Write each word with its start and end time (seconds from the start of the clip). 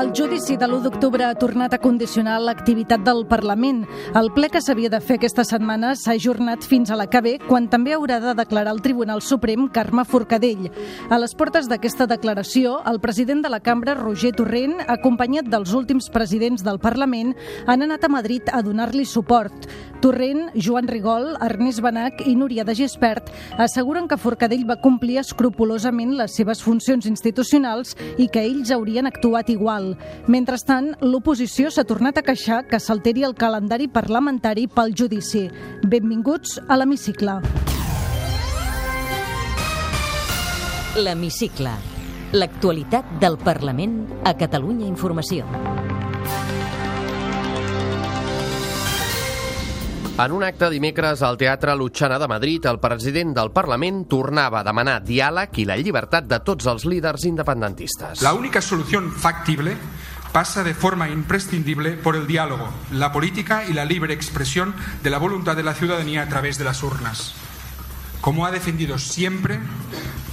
El 0.00 0.14
judici 0.16 0.54
de 0.56 0.64
l'1 0.64 0.86
d'octubre 0.86 1.26
ha 1.26 1.34
tornat 1.36 1.74
a 1.76 1.78
condicionar 1.78 2.38
l'activitat 2.40 3.02
del 3.04 3.26
Parlament. 3.28 3.82
El 4.16 4.30
ple 4.32 4.48
que 4.48 4.62
s'havia 4.64 4.88
de 4.88 5.00
fer 5.04 5.18
aquesta 5.18 5.44
setmana 5.44 5.90
s'ha 5.92 6.14
ajornat 6.16 6.64
fins 6.64 6.88
a 6.88 6.96
la 6.96 7.04
que 7.12 7.20
ve, 7.20 7.34
quan 7.42 7.66
també 7.68 7.92
haurà 7.92 8.16
de 8.22 8.32
declarar 8.38 8.72
el 8.72 8.80
Tribunal 8.80 9.20
Suprem 9.20 9.66
Carme 9.68 10.06
Forcadell. 10.08 10.70
A 11.10 11.18
les 11.20 11.36
portes 11.36 11.68
d'aquesta 11.68 12.06
declaració, 12.08 12.78
el 12.88 13.00
president 13.04 13.44
de 13.44 13.50
la 13.52 13.60
cambra, 13.60 13.92
Roger 13.98 14.32
Torrent, 14.38 14.78
acompanyat 14.88 15.52
dels 15.52 15.76
últims 15.76 16.08
presidents 16.08 16.64
del 16.64 16.80
Parlament, 16.80 17.36
han 17.66 17.84
anat 17.84 18.08
a 18.08 18.08
Madrid 18.08 18.48
a 18.48 18.62
donar-li 18.64 19.04
suport. 19.04 19.68
Torrent, 20.00 20.48
Joan 20.56 20.88
Rigol, 20.88 21.34
Ernest 21.44 21.84
Benac 21.84 22.24
i 22.24 22.32
Núria 22.40 22.64
de 22.64 22.72
Gispert 22.72 23.28
asseguren 23.60 24.08
que 24.08 24.16
Forcadell 24.16 24.64
va 24.64 24.80
complir 24.80 25.18
escrupulosament 25.20 26.16
les 26.16 26.40
seves 26.40 26.64
funcions 26.64 27.04
institucionals 27.04 27.92
i 28.16 28.30
que 28.32 28.40
ells 28.40 28.72
haurien 28.72 29.04
actuat 29.10 29.52
igual. 29.52 29.89
Mentrestant, 30.30 30.92
l'oposició 31.02 31.70
s'ha 31.70 31.86
tornat 31.88 32.20
a 32.20 32.24
queixar 32.26 32.64
que 32.70 32.80
s'alteri 32.80 33.24
el 33.26 33.36
calendari 33.38 33.88
parlamentari 33.88 34.66
pel 34.68 34.94
judici. 34.96 35.48
Benvinguts 35.82 36.58
a 36.66 36.78
l'Hemicicle. 36.80 37.40
L'Hemicicle, 41.00 41.76
l'actualitat 42.34 43.16
del 43.22 43.38
Parlament 43.38 44.02
a 44.26 44.34
Catalunya 44.34 44.90
Informació. 44.90 45.89
En 50.20 50.32
un 50.32 50.42
acte 50.44 50.68
dimecres 50.68 51.22
al 51.24 51.38
Teatre 51.40 51.72
Lutxana 51.80 52.18
de 52.20 52.26
Madrid, 52.28 52.66
el 52.68 52.78
president 52.78 53.30
del 53.32 53.52
Parlament 53.56 54.02
tornava 54.10 54.58
a 54.60 54.66
demanar 54.66 54.98
diàleg 55.00 55.54
i 55.62 55.64
la 55.64 55.78
llibertat 55.80 56.26
de 56.28 56.38
tots 56.44 56.66
els 56.68 56.84
líders 56.84 57.24
independentistes. 57.24 58.20
La 58.20 58.34
única 58.36 58.60
solución 58.60 59.08
factible 59.12 59.78
pasa 60.30 60.62
de 60.62 60.74
forma 60.74 61.08
imprescindible 61.08 61.92
por 61.92 62.16
el 62.16 62.26
diálogo, 62.26 62.68
la 62.92 63.12
política 63.12 63.64
y 63.64 63.72
la 63.72 63.86
libre 63.86 64.12
expresión 64.12 64.74
de 65.02 65.08
la 65.08 65.16
voluntad 65.16 65.56
de 65.56 65.62
la 65.62 65.72
ciudadanía 65.72 66.22
a 66.22 66.28
través 66.28 66.58
de 66.58 66.64
las 66.64 66.82
urnas. 66.82 67.32
Como 68.20 68.44
ha 68.44 68.50
defendido 68.50 68.98
siempre 68.98 69.58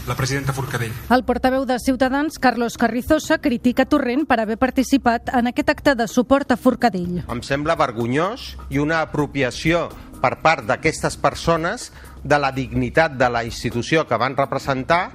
la 0.08 0.16
presidenta 0.16 0.54
Forcadell. 0.56 0.94
El 1.12 1.24
portaveu 1.28 1.66
de 1.68 1.78
Ciutadans, 1.84 2.40
Carlos 2.40 2.78
Carrizosa, 2.80 3.38
critica 3.44 3.86
Torrent 3.86 4.26
per 4.26 4.40
haver 4.40 4.58
participat 4.58 5.34
en 5.36 5.52
aquest 5.52 5.70
acte 5.70 5.96
de 6.00 6.08
suport 6.08 6.52
a 6.52 6.58
Forcadell. 6.58 7.24
Em 7.28 7.42
sembla 7.44 7.76
vergonyós 7.78 8.54
i 8.72 8.80
una 8.80 9.02
apropiació 9.04 9.88
per 10.22 10.38
part 10.42 10.66
d'aquestes 10.66 11.20
persones 11.22 11.92
de 12.24 12.40
la 12.40 12.52
dignitat 12.56 13.18
de 13.20 13.30
la 13.30 13.44
institució 13.46 14.08
que 14.08 14.18
van 14.18 14.36
representar 14.40 15.12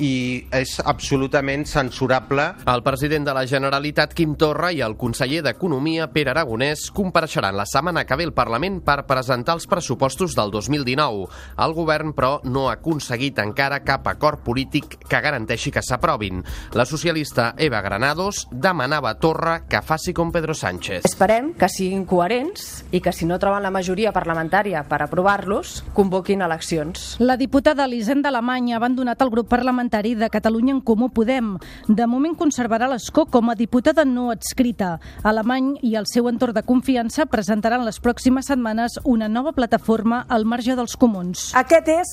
i 0.00 0.46
és 0.54 0.78
absolutament 0.84 1.66
censurable. 1.68 2.44
El 2.68 2.82
president 2.82 3.26
de 3.26 3.34
la 3.36 3.44
Generalitat, 3.46 4.14
Quim 4.16 4.34
Torra, 4.40 4.72
i 4.72 4.80
el 4.80 4.96
conseller 4.96 5.42
d'Economia, 5.44 6.08
Pere 6.14 6.32
Aragonès, 6.32 6.88
compareixeran 6.94 7.56
la 7.56 7.66
setmana 7.68 8.04
que 8.08 8.16
ve 8.16 8.26
al 8.28 8.34
Parlament 8.34 8.80
per 8.86 9.04
presentar 9.08 9.56
els 9.58 9.66
pressupostos 9.68 10.36
del 10.38 10.50
2019. 10.54 11.26
El 11.62 11.74
govern, 11.76 12.14
però, 12.16 12.38
no 12.44 12.68
ha 12.68 12.78
aconseguit 12.78 13.38
encara 13.42 13.82
cap 13.84 14.08
acord 14.08 14.42
polític 14.46 14.96
que 15.08 15.20
garanteixi 15.20 15.72
que 15.74 15.82
s'aprovin. 15.84 16.42
La 16.72 16.86
socialista 16.86 17.52
Eva 17.58 17.82
Granados 17.82 18.46
demanava 18.50 19.12
a 19.12 19.18
Torra 19.20 19.60
que 19.68 19.82
faci 19.82 20.14
com 20.16 20.32
Pedro 20.32 20.54
Sánchez. 20.54 21.04
Esperem 21.08 21.52
que 21.58 21.68
siguin 21.68 22.06
coherents 22.08 22.84
i 22.92 23.02
que 23.04 23.12
si 23.12 23.28
no 23.28 23.38
troben 23.42 23.62
la 23.62 23.74
majoria 23.74 24.12
parlamentària 24.14 24.84
per 24.88 25.02
aprovar-los, 25.04 25.82
convoquin 25.92 26.42
eleccions. 26.42 27.16
La 27.20 27.36
diputada 27.36 27.84
Elisenda 27.84 28.30
Alemany 28.32 28.72
ha 28.72 28.80
abandonat 28.80 29.20
el 29.22 29.30
grup 29.30 29.50
parlamentari 29.52 29.81
de 29.90 30.30
Catalunya 30.30 30.72
en 30.72 30.80
Comú 30.80 31.08
Podem. 31.10 31.58
De 31.88 32.06
moment 32.06 32.34
conservarà 32.34 32.88
l'escó 32.88 33.26
com 33.26 33.50
a 33.50 33.54
diputada 33.54 34.04
no 34.04 34.30
adscrita. 34.30 34.98
Alemany 35.22 35.78
i 35.82 35.96
el 35.96 36.06
seu 36.06 36.28
entorn 36.28 36.54
de 36.54 36.62
confiança 36.62 37.26
presentaran 37.26 37.84
les 37.84 37.98
pròximes 38.00 38.46
setmanes 38.46 38.98
una 39.04 39.28
nova 39.28 39.52
plataforma 39.52 40.24
al 40.28 40.44
marge 40.44 40.76
dels 40.76 40.96
comuns. 40.96 41.52
Aquest 41.54 41.88
és 41.88 42.12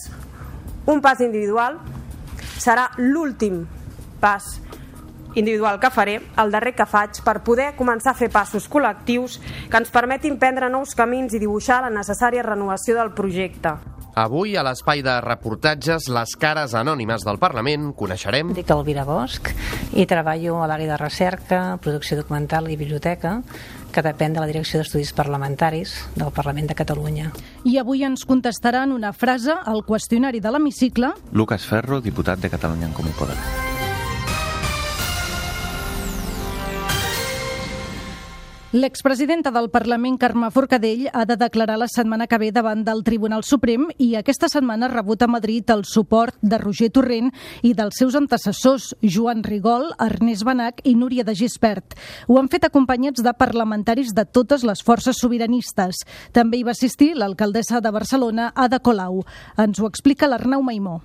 un 0.87 1.01
pas 1.01 1.19
individual, 1.21 1.77
serà 2.57 2.89
l'últim 2.97 3.67
pas 4.19 4.43
individual 5.35 5.79
que 5.79 5.91
faré, 5.91 6.21
el 6.37 6.51
darrer 6.51 6.73
que 6.75 6.87
faig, 6.89 7.21
per 7.23 7.43
poder 7.45 7.75
començar 7.77 8.11
a 8.11 8.17
fer 8.17 8.31
passos 8.33 8.67
col·lectius 8.67 9.37
que 9.69 9.77
ens 9.77 9.93
permetin 9.93 10.39
prendre 10.41 10.69
nous 10.69 10.95
camins 10.97 11.33
i 11.33 11.39
dibuixar 11.39 11.83
la 11.85 11.93
necessària 11.93 12.43
renovació 12.43 12.97
del 12.97 13.13
projecte. 13.13 13.77
Avui, 14.15 14.55
a 14.57 14.63
l'espai 14.65 15.03
de 15.05 15.13
reportatges 15.21 16.09
Les 16.09 16.33
cares 16.39 16.73
anònimes 16.77 17.23
del 17.27 17.39
Parlament, 17.41 17.91
coneixerem... 17.97 18.53
Dic 18.57 18.71
Elvira 18.73 19.05
Bosch 19.07 19.53
i 19.93 20.05
treballo 20.09 20.59
a 20.63 20.67
l'àrea 20.69 20.93
de 20.93 20.99
recerca, 21.01 21.77
producció 21.83 22.17
documental 22.19 22.69
i 22.69 22.77
biblioteca 22.79 23.39
que 23.93 24.03
depèn 24.05 24.35
de 24.35 24.43
la 24.43 24.49
Direcció 24.49 24.81
d'Estudis 24.81 25.13
Parlamentaris 25.17 25.95
del 26.15 26.33
Parlament 26.35 26.69
de 26.69 26.77
Catalunya. 26.77 27.31
I 27.65 27.79
avui 27.81 28.05
ens 28.05 28.25
contestaran 28.29 28.93
una 28.93 29.13
frase 29.13 29.55
al 29.57 29.83
qüestionari 29.87 30.41
de 30.41 30.53
l'hemicicle. 30.53 31.13
Lucas 31.33 31.65
Ferro, 31.65 32.01
diputat 32.01 32.41
de 32.41 32.53
Catalunya 32.53 32.89
en 32.89 32.97
Comú 32.97 33.13
Podem. 33.17 33.78
L'expresidenta 38.71 39.49
del 39.49 39.71
Parlament, 39.73 40.19
Carme 40.21 40.51
Forcadell, 40.53 41.07
ha 41.09 41.23
de 41.25 41.35
declarar 41.41 41.79
la 41.81 41.87
setmana 41.89 42.27
que 42.29 42.37
ve 42.37 42.51
davant 42.53 42.83
del 42.85 42.99
Tribunal 43.01 43.41
Suprem 43.41 43.87
i 43.97 44.11
aquesta 44.13 44.45
setmana 44.45 44.85
ha 44.85 44.91
rebut 44.91 45.23
a 45.25 45.27
Madrid 45.27 45.71
el 45.73 45.81
suport 45.89 46.37
de 46.43 46.59
Roger 46.61 46.91
Torrent 46.93 47.31
i 47.65 47.73
dels 47.73 47.97
seus 47.97 48.13
antecessors, 48.13 48.91
Joan 49.01 49.41
Rigol, 49.41 49.89
Ernest 49.97 50.45
Benac 50.45 50.83
i 50.85 50.93
Núria 50.93 51.25
de 51.25 51.33
Gispert. 51.33 51.97
Ho 52.27 52.37
han 52.37 52.51
fet 52.53 52.69
acompanyats 52.69 53.25
de 53.25 53.33
parlamentaris 53.33 54.13
de 54.13 54.27
totes 54.29 54.61
les 54.61 54.85
forces 54.85 55.17
sobiranistes. 55.17 56.05
També 56.31 56.61
hi 56.61 56.67
va 56.69 56.77
assistir 56.77 57.15
l'alcaldessa 57.17 57.81
de 57.81 57.89
Barcelona, 57.89 58.51
Ada 58.53 58.83
Colau. 58.85 59.23
Ens 59.57 59.81
ho 59.81 59.89
explica 59.89 60.29
l'Arnau 60.29 60.61
Maimó. 60.61 60.99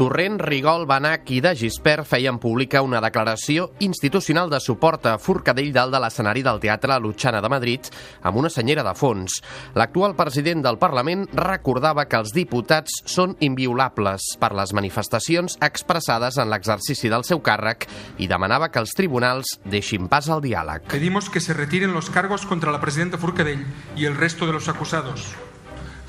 Torrent, 0.00 0.38
Rigol, 0.40 0.86
Benac 0.88 1.28
i 1.28 1.42
de 1.44 1.50
Gispert 1.52 2.06
feien 2.08 2.38
pública 2.40 2.80
una 2.80 3.02
declaració 3.04 3.66
institucional 3.84 4.48
de 4.48 4.56
suport 4.64 5.04
a 5.10 5.18
Forcadell 5.20 5.74
dalt 5.76 5.92
de 5.92 5.98
l'escenari 6.00 6.40
del 6.46 6.56
Teatre 6.62 6.96
Lutxana 7.04 7.42
de 7.44 7.50
Madrid 7.52 7.90
amb 8.24 8.38
una 8.40 8.48
senyera 8.48 8.80
de 8.86 8.94
fons. 8.96 9.42
L'actual 9.76 10.16
president 10.16 10.64
del 10.64 10.78
Parlament 10.80 11.26
recordava 11.36 12.06
que 12.08 12.16
els 12.16 12.32
diputats 12.32 13.02
són 13.04 13.36
inviolables 13.44 14.30
per 14.40 14.54
les 14.56 14.72
manifestacions 14.72 15.58
expressades 15.68 16.40
en 16.40 16.48
l'exercici 16.48 17.12
del 17.12 17.28
seu 17.28 17.44
càrrec 17.44 17.84
i 18.16 18.30
demanava 18.32 18.70
que 18.72 18.80
els 18.80 18.96
tribunals 18.96 19.58
deixin 19.68 20.08
pas 20.08 20.32
al 20.32 20.40
diàleg. 20.40 20.88
Pedimos 20.88 21.28
que 21.28 21.44
se 21.44 21.52
retiren 21.52 21.92
los 21.92 22.08
cargos 22.08 22.48
contra 22.48 22.72
la 22.72 22.80
presidenta 22.80 23.20
Forcadell 23.20 23.66
y 23.96 24.06
el 24.06 24.16
resto 24.16 24.46
de 24.46 24.54
los 24.54 24.72
acusados. 24.72 25.36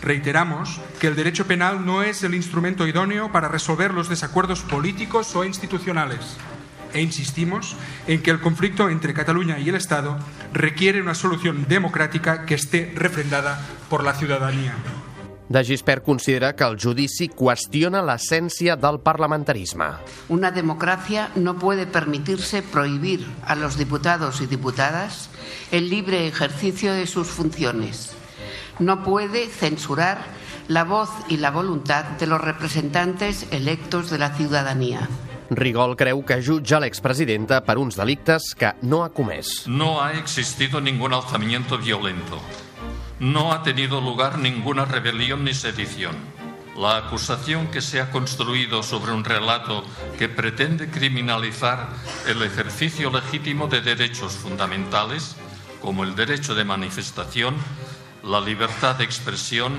Reiteramos 0.01 0.79
que 0.99 1.07
el 1.07 1.15
derecho 1.15 1.45
penal 1.45 1.85
no 1.85 2.01
es 2.01 2.23
el 2.23 2.33
instrumento 2.33 2.87
idóneo 2.87 3.31
para 3.31 3.47
resolver 3.47 3.93
los 3.93 4.09
desacuerdos 4.09 4.61
políticos 4.61 5.35
o 5.35 5.45
institucionales. 5.45 6.37
E 6.93 7.01
insistimos 7.01 7.75
en 8.07 8.21
que 8.21 8.31
el 8.31 8.41
conflicto 8.41 8.89
entre 8.89 9.13
Cataluña 9.13 9.59
y 9.59 9.69
el 9.69 9.75
Estado 9.75 10.17
requiere 10.53 11.01
una 11.01 11.15
solución 11.15 11.65
democrática 11.69 12.45
que 12.45 12.55
esté 12.55 12.91
refrendada 12.95 13.61
por 13.89 14.03
la 14.03 14.13
ciudadanía. 14.13 14.73
De 15.47 15.63
Gispert 15.63 16.03
considera 16.03 16.55
que 16.55 16.63
el 16.63 16.77
judici 16.79 17.27
qüestiona 17.27 17.99
l'essència 18.07 18.77
del 18.79 19.01
parlamentarisme. 19.03 19.89
Una 20.29 20.49
democracia 20.49 21.29
no 21.35 21.57
puede 21.59 21.85
permitirse 21.85 22.63
prohibir 22.63 23.27
a 23.43 23.55
los 23.55 23.77
diputados 23.77 24.39
y 24.39 24.47
diputadas 24.47 25.29
el 25.71 25.89
libre 25.89 26.25
ejercicio 26.25 26.93
de 26.93 27.05
sus 27.05 27.27
funciones 27.27 28.15
no 28.81 29.03
puede 29.03 29.47
censurar 29.47 30.25
la 30.67 30.83
voz 30.83 31.09
y 31.29 31.37
la 31.37 31.51
voluntad 31.51 32.03
de 32.19 32.27
los 32.27 32.41
representantes 32.41 33.47
electos 33.51 34.09
de 34.09 34.17
la 34.17 34.33
ciudadanía. 34.33 35.07
Rigol 35.51 35.97
creu 35.99 36.23
que 36.23 36.39
jutja 36.39 36.79
l'expresidenta 36.79 37.59
per 37.67 37.75
uns 37.75 37.97
delictes 37.99 38.55
que 38.55 38.71
no 38.87 39.03
ha 39.03 39.11
comès. 39.11 39.67
No 39.67 39.99
ha 39.99 40.13
existido 40.13 40.79
ningún 40.79 41.13
alzamiento 41.13 41.77
violento. 41.77 42.39
No 43.19 43.51
ha 43.51 43.61
tenido 43.61 43.99
lugar 43.99 44.39
ninguna 44.39 44.85
rebelión 44.85 45.43
ni 45.43 45.53
sedición. 45.53 46.15
La 46.77 46.95
acusación 46.95 47.67
que 47.67 47.81
se 47.81 47.99
ha 47.99 48.09
construido 48.11 48.81
sobre 48.81 49.11
un 49.11 49.25
relato 49.25 49.83
que 50.17 50.29
pretende 50.29 50.89
criminalizar 50.89 51.89
el 52.27 52.41
ejercicio 52.43 53.11
legítimo 53.11 53.67
de 53.67 53.81
derechos 53.81 54.31
fundamentales, 54.31 55.35
como 55.81 56.05
el 56.05 56.15
derecho 56.15 56.55
de 56.55 56.63
manifestación, 56.63 57.55
la 58.23 58.39
libertad 58.39 58.95
de 58.95 59.03
expresión 59.03 59.73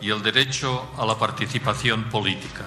y 0.00 0.10
el 0.10 0.22
derecho 0.22 0.88
a 0.96 1.06
la 1.06 1.18
participación 1.18 2.04
política. 2.10 2.64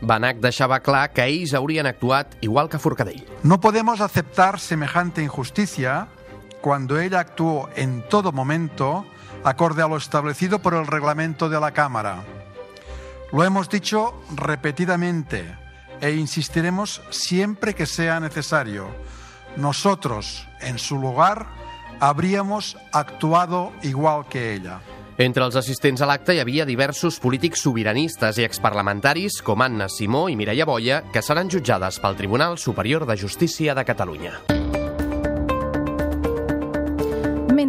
Benac 0.00 0.38
deixava 0.40 0.80
clar 0.80 1.12
que 1.12 1.26
ells 1.28 1.52
haurien 1.52 1.86
actuat 1.86 2.32
igual 2.40 2.70
que 2.70 2.78
Forcadell. 2.78 3.26
No 3.42 3.60
podemos 3.60 4.00
aceptar 4.00 4.58
semejante 4.58 5.22
injusticia 5.22 6.08
cuando 6.60 6.98
ella 6.98 7.20
actuó 7.20 7.68
en 7.76 8.02
todo 8.08 8.32
momento 8.32 9.04
acorde 9.44 9.82
a 9.82 9.88
lo 9.88 9.96
establecido 9.96 10.60
por 10.60 10.74
el 10.74 10.86
reglamento 10.86 11.48
de 11.48 11.60
la 11.60 11.72
Cámara. 11.72 12.24
Lo 13.32 13.44
hemos 13.44 13.68
dicho 13.68 14.14
repetidamente 14.34 15.44
e 16.00 16.12
insistiremos 16.12 17.02
siempre 17.10 17.74
que 17.74 17.86
sea 17.86 18.20
necesario. 18.20 18.88
Nosotros, 19.56 20.46
en 20.60 20.78
su 20.78 20.98
lugar, 20.98 21.46
habríamos 22.00 22.76
actuado 22.92 23.72
igual 23.82 24.26
que 24.28 24.54
ella. 24.54 24.80
Entre 25.20 25.44
els 25.44 25.56
assistents 25.60 26.00
a 26.00 26.06
l'acte 26.08 26.32
hi 26.32 26.40
havia 26.40 26.64
diversos 26.64 27.18
polítics 27.20 27.60
sobiranistes 27.66 28.40
i 28.40 28.46
exparlamentaris 28.48 29.42
com 29.44 29.60
Anna 29.60 29.90
Simó 29.92 30.30
i 30.32 30.38
Mireia 30.40 30.64
Boia, 30.64 31.02
que 31.12 31.20
seran 31.20 31.52
jutjades 31.52 32.00
pel 32.00 32.16
Tribunal 32.16 32.56
Superior 32.56 33.04
de 33.04 33.20
Justícia 33.20 33.76
de 33.76 33.84
Catalunya. 33.84 34.59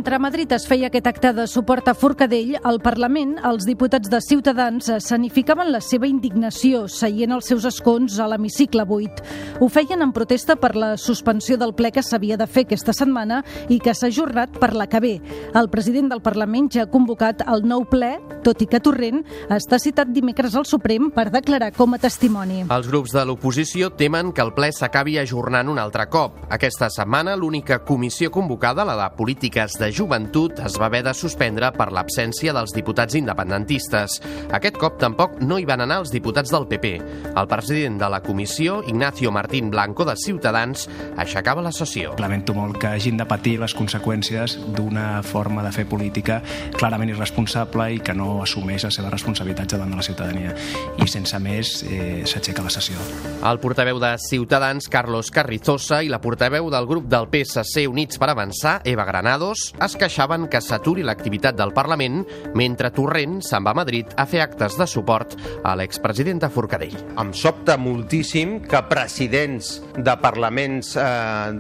Mentre 0.02 0.16
a 0.16 0.20
Madrid 0.20 0.52
es 0.56 0.64
feia 0.66 0.88
aquest 0.90 1.06
acte 1.06 1.30
de 1.38 1.44
suport 1.46 1.86
a 1.86 1.94
Forcadell, 1.94 2.56
al 2.66 2.80
Parlament 2.82 3.36
els 3.46 3.68
diputats 3.70 4.10
de 4.10 4.18
Ciutadans 4.26 4.88
escenificaven 4.90 5.70
la 5.70 5.78
seva 5.86 6.08
indignació 6.10 6.88
seient 6.90 7.36
els 7.36 7.52
seus 7.52 7.68
escons 7.70 8.16
a 8.18 8.26
l'hemicicle 8.32 8.82
buit. 8.90 9.22
Ho 9.62 9.68
feien 9.70 10.02
en 10.02 10.10
protesta 10.10 10.56
per 10.58 10.72
la 10.74 10.96
suspensió 10.98 11.54
del 11.62 11.76
ple 11.78 11.92
que 11.94 12.02
s'havia 12.02 12.34
de 12.42 12.48
fer 12.50 12.64
aquesta 12.66 12.96
setmana 12.98 13.44
i 13.70 13.78
que 13.78 13.94
s'ha 13.94 14.10
ajornat 14.10 14.58
per 14.58 14.72
la 14.74 14.88
que 14.90 15.04
ve. 15.06 15.12
El 15.54 15.70
president 15.70 16.10
del 16.10 16.24
Parlament 16.26 16.72
ja 16.74 16.88
ha 16.88 16.90
convocat 16.90 17.46
el 17.46 17.62
nou 17.70 17.86
ple, 17.86 18.16
tot 18.42 18.66
i 18.66 18.70
que 18.72 18.82
Torrent 18.82 19.22
està 19.54 19.78
citat 19.78 20.10
dimecres 20.10 20.58
al 20.58 20.66
Suprem 20.66 21.12
per 21.14 21.28
declarar 21.30 21.70
com 21.78 21.94
a 21.94 22.02
testimoni. 22.02 22.64
Els 22.74 22.90
grups 22.90 23.14
de 23.14 23.28
l'oposició 23.30 23.94
temen 24.02 24.34
que 24.34 24.42
el 24.42 24.56
ple 24.58 24.74
s'acabi 24.74 25.20
ajornant 25.22 25.70
un 25.70 25.78
altre 25.78 26.10
cop. 26.10 26.42
Aquesta 26.50 26.90
setmana 26.90 27.38
l'única 27.38 27.84
comissió 27.86 28.34
convocada, 28.34 28.82
la 28.82 28.98
de 28.98 29.10
polítiques 29.14 29.78
de 29.78 29.91
Joventut 29.92 30.60
es 30.66 30.78
va 30.80 30.88
haver 30.88 31.04
de 31.06 31.14
suspendre 31.14 31.72
per 31.76 31.90
l'absència 31.94 32.54
dels 32.56 32.74
diputats 32.76 33.16
independentistes. 33.20 34.18
Aquest 34.52 34.78
cop 34.82 34.98
tampoc 35.02 35.38
no 35.44 35.60
hi 35.60 35.68
van 35.68 35.84
anar 35.84 36.02
els 36.02 36.12
diputats 36.14 36.52
del 36.54 36.68
PP. 36.70 36.94
El 37.32 37.50
president 37.52 38.00
de 38.02 38.10
la 38.12 38.22
comissió, 38.24 38.82
Ignacio 38.88 39.32
Martín 39.32 39.70
Blanco, 39.72 40.06
de 40.06 40.16
Ciutadans, 40.16 40.88
aixecava 41.18 41.62
la 41.62 41.74
sessió. 41.76 42.16
Lamento 42.20 42.56
molt 42.58 42.80
que 42.82 42.92
hagin 42.96 43.20
de 43.20 43.28
patir 43.28 43.58
les 43.62 43.76
conseqüències 43.78 44.58
d'una 44.76 45.22
forma 45.24 45.64
de 45.66 45.74
fer 45.76 45.86
política 45.90 46.42
clarament 46.78 47.12
irresponsable 47.14 47.90
i 47.96 48.00
que 48.00 48.16
no 48.18 48.42
assumeix 48.44 48.86
les 48.88 49.00
seves 49.00 49.12
responsabilitats 49.14 49.76
davant 49.76 49.92
de 49.92 50.00
la 50.00 50.06
ciutadania. 50.06 50.56
I 51.02 51.08
sense 51.12 51.38
més, 51.44 51.84
eh, 51.84 52.24
s'aixeca 52.26 52.64
la 52.64 52.74
sessió. 52.74 52.98
El 53.44 53.60
portaveu 53.60 54.00
de 54.00 54.16
Ciutadans, 54.18 54.88
Carlos 54.90 55.32
Carrizosa, 55.32 56.02
i 56.04 56.10
la 56.10 56.22
portaveu 56.22 56.70
del 56.70 56.88
grup 56.88 57.08
del 57.10 57.28
PSC 57.32 57.88
Units 57.88 58.18
per 58.18 58.30
Avançar, 58.30 58.82
Eva 58.86 59.06
Granados, 59.06 59.74
es 59.86 59.96
queixaven 59.98 60.48
que 60.52 60.62
s'aturi 60.62 61.06
l'activitat 61.06 61.58
del 61.58 61.74
Parlament 61.74 62.22
mentre 62.58 62.92
Torrent 62.94 63.40
se'n 63.46 63.66
va 63.66 63.74
a 63.74 63.80
Madrid 63.82 64.12
a 64.18 64.28
fer 64.30 64.44
actes 64.44 64.78
de 64.78 64.88
suport 64.90 65.36
a 65.64 65.74
l'expresidenta 65.80 66.52
Forcadell. 66.54 66.98
Em 67.22 67.34
sobta 67.34 67.78
moltíssim 67.82 68.60
que 68.66 68.84
presidents 68.90 69.74
de 69.98 70.16
parlaments 70.22 70.94
eh, 70.96 71.06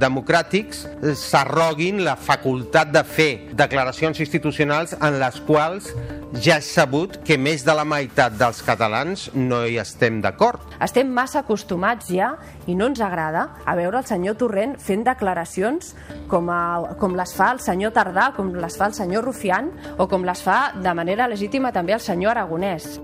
democràtics 0.01 0.85
s'arroguin 1.17 2.03
la 2.05 2.15
facultat 2.15 2.91
de 2.93 3.03
fer 3.07 3.31
declaracions 3.57 4.21
institucionals 4.21 4.95
en 4.99 5.19
les 5.21 5.41
quals 5.47 5.91
ja 6.39 6.57
és 6.61 6.67
sabut 6.71 7.17
que 7.27 7.37
més 7.37 7.65
de 7.67 7.73
la 7.75 7.83
meitat 7.87 8.37
dels 8.39 8.61
catalans 8.63 9.27
no 9.35 9.61
hi 9.67 9.77
estem 9.81 10.21
d'acord. 10.23 10.63
Estem 10.81 11.11
massa 11.11 11.41
acostumats 11.43 12.11
ja, 12.13 12.33
i 12.71 12.75
no 12.77 12.87
ens 12.91 13.01
agrada, 13.03 13.47
a 13.65 13.75
veure 13.75 13.99
el 13.99 14.07
senyor 14.07 14.37
Torrent 14.39 14.77
fent 14.79 15.03
declaracions 15.07 15.93
com, 16.31 16.49
a, 16.49 16.95
com 17.01 17.17
les 17.19 17.35
fa 17.35 17.51
el 17.55 17.63
senyor 17.63 17.95
Tardà, 17.95 18.31
com 18.37 18.53
les 18.55 18.77
fa 18.79 18.91
el 18.91 18.97
senyor 18.97 19.27
Rufián 19.27 19.73
o 19.97 20.07
com 20.07 20.23
les 20.27 20.43
fa 20.43 20.61
de 20.77 20.95
manera 20.95 21.27
legítima 21.31 21.73
també 21.75 21.97
el 21.97 22.03
senyor 22.03 22.37
Aragonès. 22.37 22.95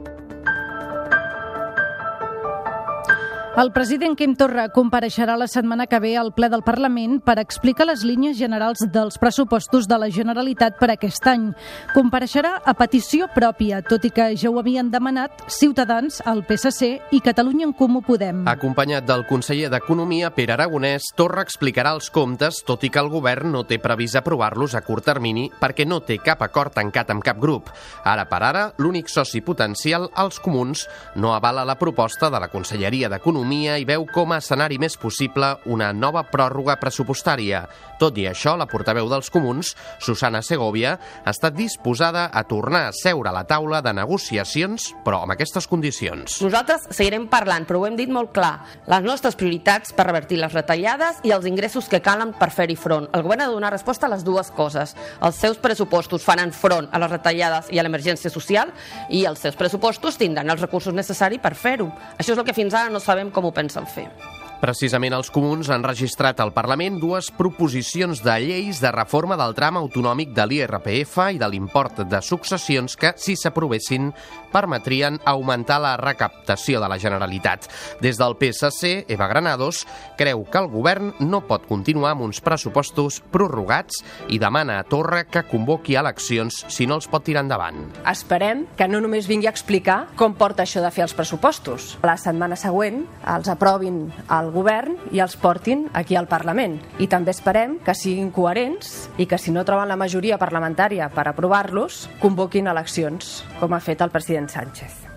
El 3.58 3.72
president 3.74 4.14
Quim 4.14 4.36
Torra 4.38 4.68
compareixerà 4.70 5.34
la 5.34 5.48
setmana 5.50 5.88
que 5.90 5.98
ve 5.98 6.12
al 6.14 6.28
ple 6.30 6.46
del 6.54 6.62
Parlament 6.62 7.16
per 7.26 7.40
explicar 7.42 7.88
les 7.90 8.04
línies 8.06 8.36
generals 8.38 8.84
dels 8.94 9.16
pressupostos 9.18 9.88
de 9.90 9.98
la 9.98 10.12
Generalitat 10.14 10.76
per 10.78 10.92
aquest 10.94 11.26
any. 11.26 11.48
Compareixerà 11.96 12.52
a 12.62 12.76
petició 12.78 13.26
pròpia, 13.34 13.80
tot 13.82 14.06
i 14.06 14.12
que 14.14 14.28
ja 14.38 14.52
ho 14.52 14.60
havien 14.62 14.92
demanat 14.94 15.42
Ciutadans, 15.50 16.20
el 16.30 16.44
PSC 16.46 16.92
i 17.18 17.22
Catalunya 17.26 17.66
en 17.66 17.74
Comú 17.74 18.04
Podem. 18.06 18.44
Acompanyat 18.46 19.08
del 19.10 19.26
conseller 19.26 19.72
d'Economia, 19.74 20.30
Pere 20.38 20.54
Aragonès, 20.54 21.10
Torra 21.18 21.42
explicarà 21.42 21.96
els 21.98 22.12
comptes, 22.14 22.62
tot 22.62 22.86
i 22.86 22.94
que 22.94 23.02
el 23.02 23.10
govern 23.10 23.50
no 23.58 23.66
té 23.66 23.82
previst 23.82 24.22
aprovar-los 24.22 24.78
a 24.78 24.84
curt 24.86 25.10
termini 25.10 25.48
perquè 25.50 25.90
no 25.90 26.04
té 26.06 26.20
cap 26.22 26.46
acord 26.46 26.78
tancat 26.78 27.10
amb 27.10 27.26
cap 27.26 27.42
grup. 27.42 27.74
Ara 28.06 28.30
per 28.30 28.44
ara, 28.52 28.64
l'únic 28.78 29.10
soci 29.10 29.42
potencial, 29.42 30.12
els 30.14 30.38
comuns, 30.46 30.86
no 31.18 31.34
avala 31.34 31.66
la 31.66 31.80
proposta 31.82 32.30
de 32.30 32.46
la 32.46 32.54
Conselleria 32.54 33.10
d'Economia 33.10 33.47
Economia 33.48 33.78
i 33.80 33.86
veu 33.88 34.04
com 34.12 34.34
a 34.36 34.42
escenari 34.42 34.76
més 34.76 34.98
possible 35.00 35.54
una 35.72 35.94
nova 35.96 36.26
pròrroga 36.28 36.74
pressupostària. 36.82 37.62
Tot 37.98 38.18
i 38.22 38.28
això, 38.30 38.54
la 38.58 38.68
portaveu 38.70 39.10
dels 39.10 39.32
comuns, 39.34 39.74
Susana 40.04 40.44
Segovia, 40.46 40.96
ha 41.24 41.32
estat 41.34 41.56
disposada 41.58 42.28
a 42.30 42.44
tornar 42.46 42.84
a 42.88 42.94
seure 42.94 43.32
a 43.32 43.34
la 43.34 43.44
taula 43.50 43.82
de 43.82 43.94
negociacions, 43.98 44.92
però 45.06 45.24
amb 45.26 45.34
aquestes 45.34 45.66
condicions. 45.68 46.38
Nosaltres 46.44 46.88
seguirem 46.94 47.26
parlant, 47.32 47.66
però 47.66 47.82
ho 47.82 47.88
hem 47.90 47.98
dit 47.98 48.12
molt 48.14 48.34
clar. 48.36 48.54
Les 48.86 49.06
nostres 49.06 49.38
prioritats 49.40 49.96
per 49.98 50.06
revertir 50.08 50.38
les 50.42 50.54
retallades 50.54 51.24
i 51.26 51.34
els 51.34 51.50
ingressos 51.50 51.90
que 51.90 52.02
calen 52.06 52.36
per 52.38 52.52
fer-hi 52.54 52.78
front. 52.78 53.10
El 53.18 53.26
govern 53.26 53.42
ha 53.42 53.50
de 53.50 53.58
donar 53.58 53.74
resposta 53.74 54.06
a 54.06 54.14
les 54.14 54.26
dues 54.28 54.52
coses. 54.54 54.94
Els 55.22 55.42
seus 55.42 55.58
pressupostos 55.58 56.26
faran 56.26 56.54
front 56.54 56.90
a 56.92 57.02
les 57.02 57.14
retallades 57.18 57.72
i 57.74 57.82
a 57.82 57.86
l'emergència 57.86 58.32
social 58.34 58.74
i 59.10 59.26
els 59.26 59.42
seus 59.42 59.58
pressupostos 59.58 60.22
tindran 60.22 60.54
els 60.54 60.62
recursos 60.62 60.94
necessaris 60.94 61.42
per 61.42 61.56
fer-ho. 61.58 61.90
Això 62.18 62.34
és 62.34 62.38
el 62.38 62.46
que 62.46 62.58
fins 62.58 62.78
ara 62.78 62.94
no 62.94 63.02
sabem 63.02 63.34
com 63.34 63.50
ho 63.50 63.56
pensen 63.56 63.90
fer. 63.90 64.12
Precisament 64.58 65.14
els 65.14 65.30
comuns 65.30 65.68
han 65.70 65.84
registrat 65.86 66.40
al 66.42 66.50
Parlament 66.50 66.96
dues 66.98 67.28
proposicions 67.38 68.24
de 68.26 68.34
lleis 68.42 68.80
de 68.82 68.90
reforma 68.90 69.36
del 69.38 69.54
tram 69.54 69.78
autonòmic 69.78 70.32
de 70.34 70.48
l'IRPF 70.50 71.20
i 71.36 71.38
de 71.38 71.50
l'import 71.52 72.02
de 72.10 72.22
successions 72.26 72.98
que, 72.98 73.12
si 73.22 73.36
s'aprovessin, 73.38 74.10
permetrien 74.50 75.20
augmentar 75.30 75.78
la 75.84 75.94
recaptació 76.02 76.82
de 76.82 76.90
la 76.90 76.98
Generalitat. 76.98 77.68
Des 78.02 78.18
del 78.18 78.34
PSC, 78.40 79.06
Eva 79.14 79.28
Granados 79.30 79.84
creu 80.18 80.42
que 80.50 80.58
el 80.58 80.72
govern 80.74 81.14
no 81.20 81.44
pot 81.46 81.68
continuar 81.70 82.16
amb 82.16 82.26
uns 82.26 82.42
pressupostos 82.42 83.20
prorrogats 83.30 84.02
i 84.34 84.42
demana 84.42 84.80
a 84.82 84.88
Torra 84.90 85.22
que 85.30 85.46
convoqui 85.46 86.00
eleccions 86.02 86.64
si 86.66 86.90
no 86.90 86.98
els 86.98 87.06
pot 87.12 87.28
tirar 87.28 87.46
endavant. 87.46 87.84
Esperem 88.10 88.66
que 88.78 88.90
no 88.90 89.04
només 89.06 89.30
vingui 89.30 89.46
a 89.46 89.54
explicar 89.54 90.00
com 90.18 90.34
porta 90.34 90.66
això 90.66 90.82
de 90.82 90.90
fer 90.90 91.06
els 91.06 91.14
pressupostos. 91.14 91.94
La 92.02 92.18
setmana 92.18 92.58
següent 92.58 93.04
els 93.38 93.54
aprovin 93.54 94.08
al 94.48 94.56
govern 94.56 94.96
i 95.12 95.22
els 95.24 95.36
portin 95.40 95.88
aquí 95.94 96.16
al 96.16 96.30
Parlament. 96.32 96.80
I 97.04 97.10
també 97.12 97.36
esperem 97.36 97.78
que 97.84 97.96
siguin 97.98 98.32
coherents 98.32 99.10
i 99.20 99.28
que 99.28 99.40
si 99.42 99.52
no 99.52 99.66
troben 99.68 99.92
la 99.92 100.00
majoria 100.00 100.40
parlamentària 100.40 101.12
per 101.14 101.28
aprovar-los, 101.28 102.08
convoquin 102.24 102.72
eleccions, 102.72 103.44
com 103.60 103.76
ha 103.76 103.84
fet 103.84 104.02
el 104.02 104.14
president 104.14 104.50
Sánchez. 104.54 105.17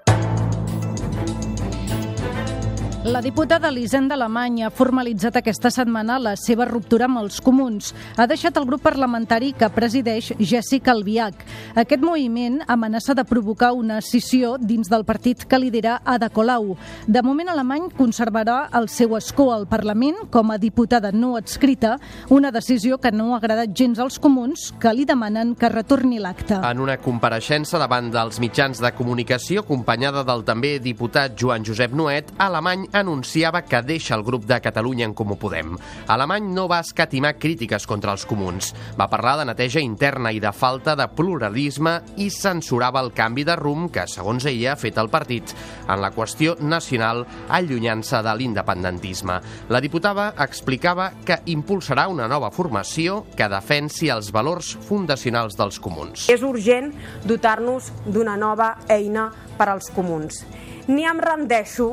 La 3.02 3.22
diputada 3.22 3.70
Elisenda 3.70 4.12
Alemany 4.12 4.58
ha 4.60 4.68
formalitzat 4.68 5.38
aquesta 5.38 5.70
setmana 5.72 6.18
la 6.20 6.34
seva 6.36 6.66
ruptura 6.68 7.06
amb 7.06 7.22
els 7.22 7.38
comuns. 7.40 7.94
Ha 8.20 8.26
deixat 8.28 8.58
el 8.60 8.66
grup 8.68 8.82
parlamentari 8.84 9.54
que 9.56 9.70
presideix 9.72 10.34
Jessica 10.36 10.92
Albiach. 10.92 11.46
Aquest 11.80 12.04
moviment 12.04 12.58
amenaça 12.68 13.14
de 13.16 13.24
provocar 13.24 13.70
una 13.72 14.02
escissió 14.04 14.58
dins 14.60 14.90
del 14.92 15.06
partit 15.08 15.46
que 15.48 15.58
lidera 15.62 15.94
Ada 16.04 16.28
Colau. 16.28 16.74
De 17.08 17.22
moment, 17.24 17.48
Alemany 17.48 17.86
conservarà 17.96 18.66
el 18.76 18.90
seu 18.92 19.16
escó 19.16 19.48
al 19.54 19.64
Parlament 19.64 20.28
com 20.28 20.52
a 20.52 20.58
diputada 20.60 21.08
no 21.10 21.38
adscrita, 21.40 21.94
una 22.28 22.52
decisió 22.52 23.00
que 23.00 23.14
no 23.16 23.30
ha 23.32 23.40
agradat 23.40 23.72
gens 23.72 23.98
als 23.98 24.20
comuns, 24.20 24.74
que 24.76 24.92
li 24.92 25.08
demanen 25.08 25.54
que 25.56 25.72
retorni 25.72 26.20
l'acte. 26.20 26.60
En 26.60 26.84
una 26.84 26.98
compareixença 27.00 27.80
davant 27.80 28.12
dels 28.12 28.44
mitjans 28.44 28.84
de 28.84 28.92
comunicació, 28.92 29.64
acompanyada 29.64 30.20
del 30.20 30.44
també 30.44 30.76
diputat 30.84 31.40
Joan 31.40 31.64
Josep 31.64 31.96
Nuet, 31.96 32.36
Alemany 32.36 32.89
anunciava 32.92 33.62
que 33.62 33.82
deixa 33.82 34.14
el 34.14 34.24
grup 34.24 34.44
de 34.46 34.60
Catalunya 34.60 35.04
en 35.04 35.14
Comú 35.14 35.36
Podem. 35.38 35.76
Alemany 36.08 36.48
no 36.54 36.66
va 36.68 36.80
escatimar 36.84 37.36
crítiques 37.38 37.86
contra 37.86 38.12
els 38.12 38.26
comuns. 38.26 38.72
Va 38.98 39.08
parlar 39.10 39.36
de 39.40 39.46
neteja 39.50 39.80
interna 39.80 40.32
i 40.32 40.40
de 40.42 40.52
falta 40.52 40.96
de 40.98 41.06
pluralisme 41.14 41.96
i 42.18 42.30
censurava 42.30 43.02
el 43.04 43.12
canvi 43.16 43.44
de 43.48 43.56
rumb 43.56 43.90
que, 43.92 44.06
segons 44.10 44.46
ella, 44.50 44.74
ha 44.74 44.80
fet 44.80 44.98
el 45.00 45.10
partit 45.12 45.54
en 45.88 46.00
la 46.02 46.12
qüestió 46.14 46.56
nacional 46.60 47.24
allunyant-se 47.48 48.22
de 48.24 48.34
l'independentisme. 48.36 49.40
La 49.70 49.80
diputada 49.80 50.30
explicava 50.40 51.10
que 51.24 51.40
impulsarà 51.52 52.08
una 52.10 52.28
nova 52.28 52.50
formació 52.50 53.24
que 53.36 53.48
defensi 53.50 54.10
els 54.10 54.32
valors 54.34 54.74
fundacionals 54.88 55.56
dels 55.58 55.80
comuns. 55.82 56.28
És 56.32 56.42
urgent 56.46 56.92
dotar-nos 57.26 57.90
d'una 58.06 58.36
nova 58.40 58.74
eina 58.88 59.30
per 59.58 59.70
als 59.70 59.90
comuns. 59.94 60.44
Ni 60.88 61.04
em 61.06 61.20
rendeixo 61.22 61.92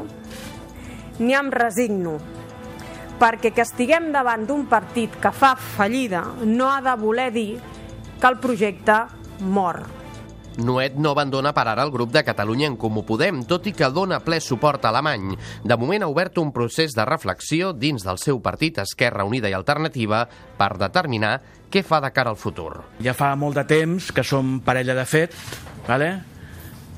ni 1.19 1.33
em 1.33 1.51
resigno. 1.51 2.17
perquè 3.17 3.49
que 3.49 3.63
estiguem 3.65 4.11
davant 4.13 4.45
d'un 4.45 4.67
partit 4.69 5.15
que 5.21 5.31
fa 5.33 5.55
fallida 5.57 6.23
no 6.45 6.69
ha 6.69 6.81
de 6.85 6.93
voler 7.01 7.31
dir 7.33 7.59
que 8.21 8.27
el 8.29 8.37
projecte 8.37 8.97
mor. 9.41 9.81
Nuet 10.57 10.95
no 10.97 11.11
abandona 11.13 11.51
per 11.53 11.67
ara 11.69 11.83
el 11.85 11.91
grup 11.93 12.09
de 12.09 12.23
Catalunya 12.25 12.65
en 12.71 12.77
Comú 12.81 13.03
Podem, 13.05 13.43
tot 13.45 13.67
i 13.69 13.75
que 13.77 13.91
dona 13.93 14.17
ple 14.25 14.39
suport 14.41 14.85
a 14.85 14.89
alemany. 14.89 15.35
De 15.61 15.77
moment 15.77 16.01
ha 16.01 16.09
obert 16.09 16.39
un 16.41 16.49
procés 16.53 16.95
de 16.97 17.05
reflexió 17.05 17.75
dins 17.77 18.05
del 18.05 18.17
seu 18.17 18.41
partit 18.41 18.79
Esquerra 18.81 19.25
Unida 19.25 19.51
i 19.51 19.53
Alternativa 19.53 20.23
per 20.57 20.71
determinar 20.81 21.35
què 21.69 21.85
fa 21.85 22.01
de 22.01 22.09
cara 22.13 22.33
al 22.33 22.41
futur. 22.41 22.71
Ja 23.05 23.13
fa 23.13 23.35
molt 23.37 23.59
de 23.59 23.67
temps 23.69 24.09
que 24.09 24.25
som 24.25 24.57
parella 24.65 24.97
de 24.97 25.05
fet, 25.05 25.37
vale? 25.85 26.36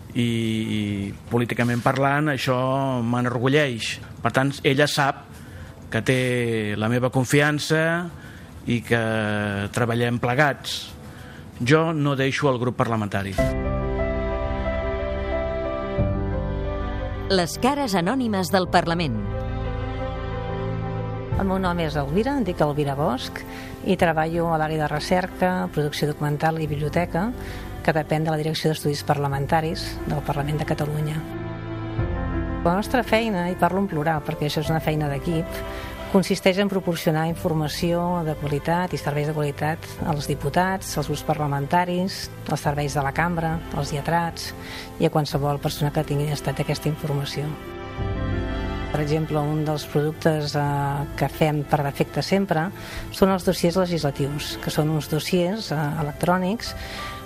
I, 0.09 0.25
i 0.25 0.81
políticament 1.29 1.83
parlant 1.85 2.31
això 2.33 2.57
m'enorgulleix. 3.05 3.97
Per 4.23 4.31
tant, 4.33 4.53
ella 4.65 4.87
sap 4.89 5.25
que 5.89 6.01
té 6.05 6.21
la 6.77 6.89
meva 6.89 7.11
confiança 7.13 7.81
i 8.69 8.79
que 8.85 9.01
treballem 9.73 10.19
plegats. 10.21 10.79
Jo 11.59 11.89
no 11.93 12.15
deixo 12.15 12.49
el 12.49 12.59
grup 12.61 12.77
parlamentari. 12.79 13.35
Les 17.29 17.59
cares 17.61 17.93
anònimes 17.93 18.49
del 18.49 18.65
Parlament. 18.73 19.19
El 21.39 21.45
meu 21.47 21.59
nom 21.61 21.77
és 21.79 21.95
Elvira, 21.99 22.33
em 22.35 22.45
dic 22.47 22.59
Elvira 22.65 22.95
Bosch 22.97 23.43
i 23.87 23.95
treballo 23.95 24.49
a 24.51 24.57
l'àrea 24.59 24.81
de 24.81 24.89
recerca, 24.91 25.51
producció 25.71 26.09
documental 26.09 26.57
i 26.59 26.67
biblioteca 26.67 27.29
que 27.89 27.98
depèn 27.98 28.22
de 28.22 28.29
la 28.29 28.38
Direcció 28.38 28.69
d'Estudis 28.69 29.01
Parlamentaris 29.01 29.81
del 30.05 30.19
Parlament 30.22 30.60
de 30.62 30.65
Catalunya. 30.69 31.15
La 32.62 32.75
nostra 32.75 33.01
feina, 33.01 33.48
i 33.50 33.55
parlo 33.58 33.81
en 33.81 33.88
plural 33.89 34.22
perquè 34.22 34.46
això 34.46 34.62
és 34.62 34.69
una 34.69 34.84
feina 34.84 35.08
d'equip, 35.10 35.58
consisteix 36.13 36.60
en 36.62 36.69
proporcionar 36.69 37.25
informació 37.31 38.22
de 38.27 38.36
qualitat 38.38 38.93
i 38.93 39.01
serveis 39.01 39.31
de 39.31 39.34
qualitat 39.34 39.89
als 40.05 40.29
diputats, 40.29 40.93
als 41.01 41.10
grups 41.10 41.25
parlamentaris, 41.25 42.22
als 42.46 42.67
serveis 42.67 42.93
de 42.93 43.05
la 43.05 43.15
cambra, 43.15 43.55
als 43.74 43.96
lletrats 43.96 44.51
i 45.01 45.10
a 45.10 45.13
qualsevol 45.13 45.58
persona 45.58 45.89
que 45.89 46.05
tingui 46.05 46.29
estat 46.29 46.62
d'aquesta 46.62 46.93
informació. 46.93 47.50
Per 48.89 49.01
exemple, 49.01 49.41
un 49.41 49.63
dels 49.65 49.86
productes 49.89 50.55
eh, 50.58 50.65
que 51.17 51.29
fem 51.29 51.63
per 51.69 51.84
defecte 51.86 52.22
sempre 52.25 52.67
són 53.13 53.34
els 53.34 53.46
dossiers 53.46 53.77
legislatius, 53.77 54.58
que 54.62 54.74
són 54.74 54.89
uns 54.93 55.10
dossiers 55.10 55.69
eh, 55.72 55.86
electrònics 56.01 56.75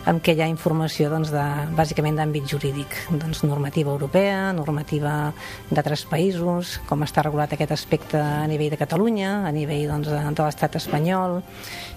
en 0.09 0.19
què 0.19 0.33
hi 0.35 0.41
ha 0.43 0.49
informació 0.51 1.07
doncs, 1.11 1.31
de, 1.31 1.43
bàsicament 1.77 2.17
d'àmbit 2.19 2.47
jurídic, 2.49 2.95
doncs, 3.21 3.43
normativa 3.47 3.93
europea, 3.93 4.51
normativa 4.55 5.31
d'altres 5.71 6.03
països, 6.09 6.77
com 6.89 7.05
està 7.05 7.23
regulat 7.23 7.55
aquest 7.55 7.71
aspecte 7.75 8.19
a 8.19 8.43
nivell 8.51 8.73
de 8.73 8.81
Catalunya, 8.81 9.31
a 9.47 9.51
nivell 9.55 9.87
doncs, 9.91 10.11
de, 10.11 10.19
de 10.19 10.43
l'estat 10.43 10.75
espanyol, 10.81 11.39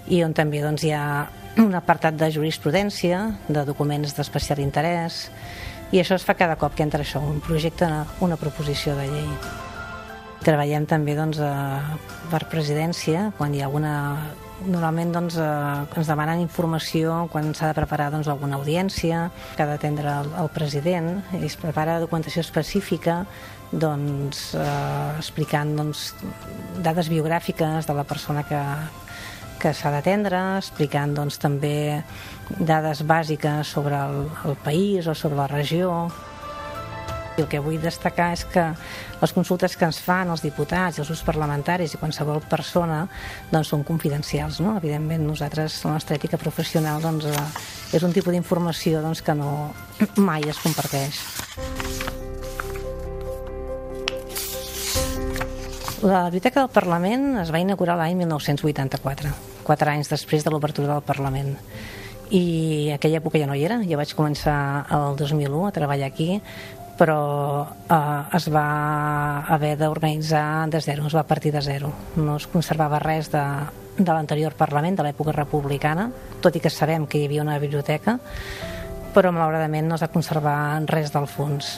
i 0.06 0.22
on 0.22 0.36
també 0.38 0.62
doncs, 0.62 0.86
hi 0.86 0.94
ha 0.94 1.26
un 1.58 1.75
apartat 1.75 2.18
de 2.20 2.30
jurisprudència, 2.30 3.22
de 3.48 3.66
documents 3.66 4.14
d'especial 4.14 4.62
interès, 4.62 5.26
i 5.90 6.02
això 6.02 6.18
es 6.18 6.25
fa 6.26 6.34
cada 6.38 6.58
cop 6.60 6.75
que 6.76 6.86
entra 6.86 7.02
això, 7.02 7.22
un 7.22 7.40
projecte, 7.42 7.88
una 8.22 8.38
proposició 8.38 8.94
de 8.98 9.06
llei. 9.10 9.28
Treballem 10.46 10.86
també 10.86 11.16
doncs, 11.18 11.40
per 12.30 12.44
presidència, 12.50 13.32
quan 13.38 13.54
hi 13.54 13.62
ha 13.62 13.66
alguna 13.66 13.94
Normalment 14.64 15.12
doncs, 15.12 15.36
eh, 15.36 15.98
ens 16.00 16.08
demanen 16.08 16.40
informació 16.40 17.26
quan 17.32 17.52
s'ha 17.54 17.68
de 17.68 17.76
preparar 17.76 18.08
doncs, 18.14 18.28
alguna 18.32 18.56
audiència 18.56 19.26
que 19.56 19.62
ha 19.62 19.66
d'atendre 19.68 20.14
el, 20.22 20.30
el 20.40 20.48
president. 20.54 21.10
I 21.36 21.44
es 21.44 21.58
prepara 21.60 21.98
documentació 22.00 22.40
específica 22.40 23.25
doncs, 23.70 24.54
eh, 24.56 25.18
explicant 25.18 25.75
doncs, 25.76 26.14
dades 26.80 27.10
biogràfiques 27.12 27.86
de 27.86 27.98
la 27.98 28.06
persona 28.08 28.46
que, 28.48 28.62
que 29.60 29.75
s'ha 29.76 29.92
d'atendre, 29.92 30.40
explicant 30.62 31.12
doncs, 31.14 31.36
també 31.42 32.02
dades 32.56 33.04
bàsiques 33.04 33.76
sobre 33.76 34.00
el, 34.00 34.25
el 34.48 34.56
país 34.64 35.06
o 35.06 35.14
sobre 35.14 35.42
la 35.42 35.50
regió, 35.52 36.08
i 37.36 37.42
el 37.42 37.48
que 37.52 37.60
vull 37.60 37.80
destacar 37.80 38.30
és 38.34 38.44
que 38.48 38.64
les 39.20 39.32
consultes 39.36 39.76
que 39.76 39.86
ens 39.88 39.98
fan 40.02 40.30
els 40.32 40.42
diputats 40.44 40.96
i 40.96 41.02
els 41.02 41.10
grups 41.10 41.24
parlamentaris 41.26 41.94
i 41.94 42.00
qualsevol 42.00 42.40
persona 42.48 43.02
doncs, 43.52 43.72
són 43.72 43.84
confidencials. 43.84 44.60
No? 44.64 44.76
Evidentment, 44.80 45.26
nosaltres, 45.28 45.78
la 45.84 45.96
nostra 45.96 46.16
ètica 46.16 46.40
professional 46.40 47.02
doncs, 47.04 47.28
eh, 47.28 47.96
és 47.96 48.06
un 48.06 48.14
tipus 48.16 48.32
d'informació 48.32 49.02
doncs, 49.04 49.22
que 49.22 49.36
no, 49.36 49.50
mai 50.16 50.48
es 50.48 50.60
comparteix. 50.64 51.20
La 56.06 56.26
Biblioteca 56.28 56.62
del 56.62 56.72
Parlament 56.72 57.38
es 57.42 57.52
va 57.52 57.60
inaugurar 57.60 57.96
l'any 57.98 58.16
1984, 58.20 59.32
quatre 59.66 59.92
anys 59.92 60.12
després 60.12 60.44
de 60.44 60.52
l'obertura 60.52 60.92
del 60.92 61.04
Parlament 61.04 61.56
i 62.30 62.90
aquella 62.94 63.20
època 63.20 63.38
ja 63.38 63.46
no 63.46 63.54
hi 63.54 63.64
era, 63.66 63.78
jo 63.86 63.98
vaig 63.98 64.12
començar 64.18 64.86
el 64.94 65.14
2001 65.18 65.66
a 65.68 65.74
treballar 65.74 66.08
aquí 66.10 66.40
però 66.96 67.66
eh, 67.88 68.36
es 68.36 68.48
va 68.52 69.44
haver 69.54 69.76
d'organitzar 69.78 70.68
de 70.72 70.80
zero, 70.80 71.06
es 71.06 71.14
va 71.14 71.26
partir 71.28 71.52
de 71.52 71.62
zero. 71.62 71.92
No 72.16 72.36
es 72.36 72.46
conservava 72.46 72.98
res 73.02 73.30
de, 73.32 73.44
de 73.98 74.12
l'anterior 74.12 74.56
Parlament, 74.56 74.96
de 74.96 75.06
l'època 75.06 75.34
republicana, 75.36 76.10
tot 76.40 76.56
i 76.56 76.62
que 76.62 76.72
sabem 76.72 77.06
que 77.06 77.20
hi 77.20 77.28
havia 77.28 77.44
una 77.44 77.58
biblioteca, 77.60 78.18
però 79.14 79.32
malauradament 79.32 79.88
no 79.88 79.96
es 79.96 80.04
va 80.04 80.12
conservar 80.12 80.56
res 80.88 81.12
del 81.12 81.28
fons. 81.28 81.76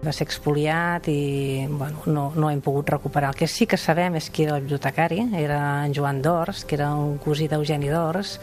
Va 0.00 0.12
ser 0.16 0.24
expoliat 0.24 1.10
i 1.12 1.66
bueno, 1.68 2.00
no, 2.08 2.30
no 2.32 2.48
hem 2.48 2.62
pogut 2.64 2.88
recuperar. 2.88 3.34
El 3.34 3.36
que 3.36 3.48
sí 3.48 3.66
que 3.68 3.76
sabem 3.76 4.16
és 4.16 4.30
que 4.32 4.46
era 4.46 4.56
el 4.56 4.64
bibliotecari, 4.64 5.26
era 5.36 5.84
en 5.84 5.92
Joan 5.96 6.22
Dors, 6.24 6.64
que 6.64 6.78
era 6.78 6.94
un 6.96 7.18
cosí 7.20 7.48
d'Eugeni 7.48 7.92
Dors, 7.92 8.38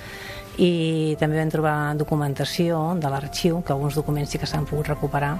i 0.61 1.15
també 1.21 1.37
vam 1.37 1.49
trobar 1.53 1.75
documentació 1.97 2.81
de 2.97 3.09
l'arxiu, 3.09 3.61
que 3.65 3.73
alguns 3.73 3.97
documents 3.97 4.33
sí 4.33 4.41
que 4.41 4.49
s'han 4.49 4.65
pogut 4.69 4.89
recuperar, 4.89 5.35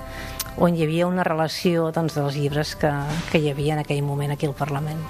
on 0.58 0.76
hi 0.76 0.84
havia 0.84 1.08
una 1.08 1.26
relació 1.28 1.92
doncs, 1.94 2.18
dels 2.18 2.36
llibres 2.36 2.76
que, 2.80 2.92
que 3.32 3.40
hi 3.42 3.52
havia 3.52 3.78
en 3.78 3.86
aquell 3.86 4.04
moment 4.06 4.34
aquí 4.34 4.50
al 4.50 4.58
Parlament. 4.58 5.02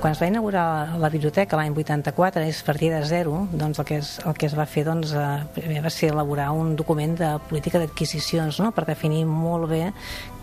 Quan 0.00 0.14
es 0.14 0.20
va 0.22 0.30
inaugurar 0.30 0.96
la 0.96 1.10
biblioteca 1.12 1.58
l'any 1.58 1.74
84, 1.76 2.46
és 2.48 2.62
partir 2.64 2.88
de 2.88 3.02
zero, 3.04 3.42
doncs 3.52 3.82
el 3.82 3.84
que 3.84 3.98
es, 4.00 4.14
el 4.24 4.32
que 4.32 4.48
es 4.48 4.54
va 4.56 4.64
fer 4.64 4.86
doncs, 4.86 5.12
eh, 5.12 5.80
va 5.84 5.92
ser 5.92 6.14
elaborar 6.14 6.46
un 6.56 6.72
document 6.76 7.18
de 7.18 7.34
política 7.50 7.82
d'adquisicions 7.82 8.62
no? 8.64 8.70
per 8.72 8.86
definir 8.88 9.26
molt 9.28 9.68
bé 9.68 9.82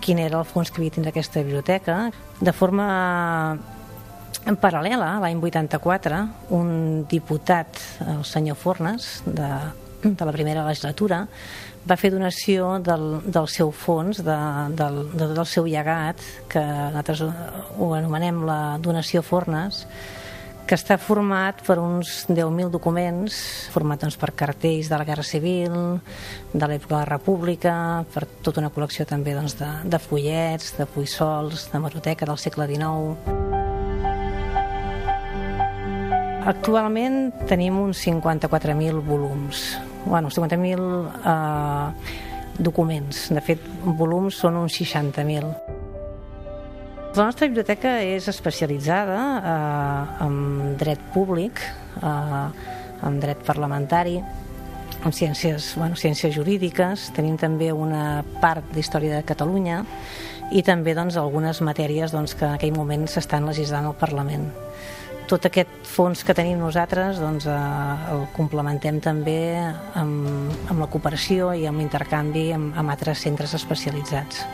quin 0.06 0.22
era 0.22 0.38
el 0.38 0.46
fons 0.46 0.70
que 0.70 0.78
havia 0.78 0.94
tindre 0.94 1.10
aquesta 1.10 1.42
biblioteca. 1.42 1.98
De 2.38 2.54
forma 2.54 2.86
en 4.46 4.60
paral·lela, 4.62 5.16
l'any 5.26 5.42
84, 5.42 6.22
un 6.54 6.70
diputat, 7.10 7.82
el 8.06 8.22
senyor 8.30 8.62
Fornes, 8.62 9.24
de, 9.26 9.50
de 10.04 10.26
la 10.26 10.36
primera 10.36 10.66
legislatura, 10.68 11.24
va 11.88 11.96
fer 11.96 12.12
donació 12.12 12.76
del, 12.84 13.08
del 13.26 13.48
seu 13.48 13.72
fons, 13.72 14.22
de, 14.26 14.38
del, 14.78 15.02
de, 15.14 15.32
del 15.34 15.48
seu 15.48 15.68
llegat, 15.70 16.22
que 16.52 16.62
nosaltres 16.62 17.24
ho 17.24 17.92
anomenem 17.96 18.44
la 18.48 18.60
donació 18.84 19.24
Fornes, 19.24 19.86
que 20.68 20.76
està 20.76 20.98
format 21.00 21.62
per 21.64 21.78
uns 21.80 22.26
10.000 22.28 22.68
documents, 22.74 23.38
format 23.72 24.02
doncs, 24.04 24.18
per 24.20 24.34
cartells 24.36 24.90
de 24.92 25.00
la 25.00 25.06
Guerra 25.08 25.24
Civil, 25.24 25.78
de 26.52 26.68
l'època 26.68 26.92
de 26.92 27.00
la 27.00 27.08
República, 27.08 27.74
per 28.12 28.26
tota 28.44 28.60
una 28.60 28.74
col·lecció 28.76 29.08
també 29.08 29.32
doncs, 29.38 29.56
de, 29.62 29.70
de 29.88 30.00
fullets, 30.04 30.74
de 30.76 30.90
puissols, 30.92 31.70
de 31.72 31.80
maroteca 31.80 32.28
del 32.28 32.42
segle 32.42 32.68
XIX. 32.68 33.16
Actualment 36.48 37.32
tenim 37.48 37.80
uns 37.80 38.04
54.000 38.04 39.02
volums, 39.08 39.70
bueno, 40.08 40.30
50.000 40.30 41.12
eh, 41.26 41.92
documents. 42.58 43.28
De 43.34 43.44
fet, 43.44 43.64
volums 43.84 44.40
són 44.42 44.58
uns 44.64 44.80
60.000. 44.80 45.76
La 47.18 47.26
nostra 47.26 47.48
biblioteca 47.50 47.98
és 48.06 48.28
especialitzada 48.30 49.22
eh, 49.38 50.26
en 50.26 50.76
dret 50.78 51.02
públic, 51.14 51.62
eh, 52.02 52.44
en 53.08 53.20
dret 53.22 53.42
parlamentari, 53.46 54.20
en 55.06 55.14
ciències, 55.14 55.76
bueno, 55.78 55.96
ciències 55.96 56.34
jurídiques, 56.36 57.12
tenim 57.16 57.38
també 57.38 57.72
una 57.72 58.24
part 58.42 58.66
d'història 58.74 59.20
de 59.20 59.26
Catalunya 59.28 59.84
i 60.52 60.64
també 60.66 60.96
doncs, 60.98 61.18
algunes 61.20 61.62
matèries 61.62 62.14
doncs, 62.16 62.34
que 62.38 62.48
en 62.48 62.56
aquell 62.58 62.76
moment 62.76 63.06
s'estan 63.10 63.46
legislant 63.46 63.86
al 63.86 63.98
Parlament 64.00 64.48
tot 65.28 65.44
aquest 65.48 65.72
fons 65.88 66.24
que 66.24 66.34
tenim 66.36 66.60
nosaltres 66.62 67.20
doncs, 67.20 67.48
eh, 67.52 67.56
el 68.14 68.24
complementem 68.36 69.02
també 69.04 69.40
amb, 69.60 70.54
amb 70.72 70.80
la 70.80 70.88
cooperació 70.92 71.52
i 71.52 71.66
amb 71.68 71.84
l'intercanvi 71.84 72.46
amb, 72.56 72.72
amb 72.80 72.94
altres 72.94 73.26
centres 73.26 73.56
especialitzats. 73.58 74.46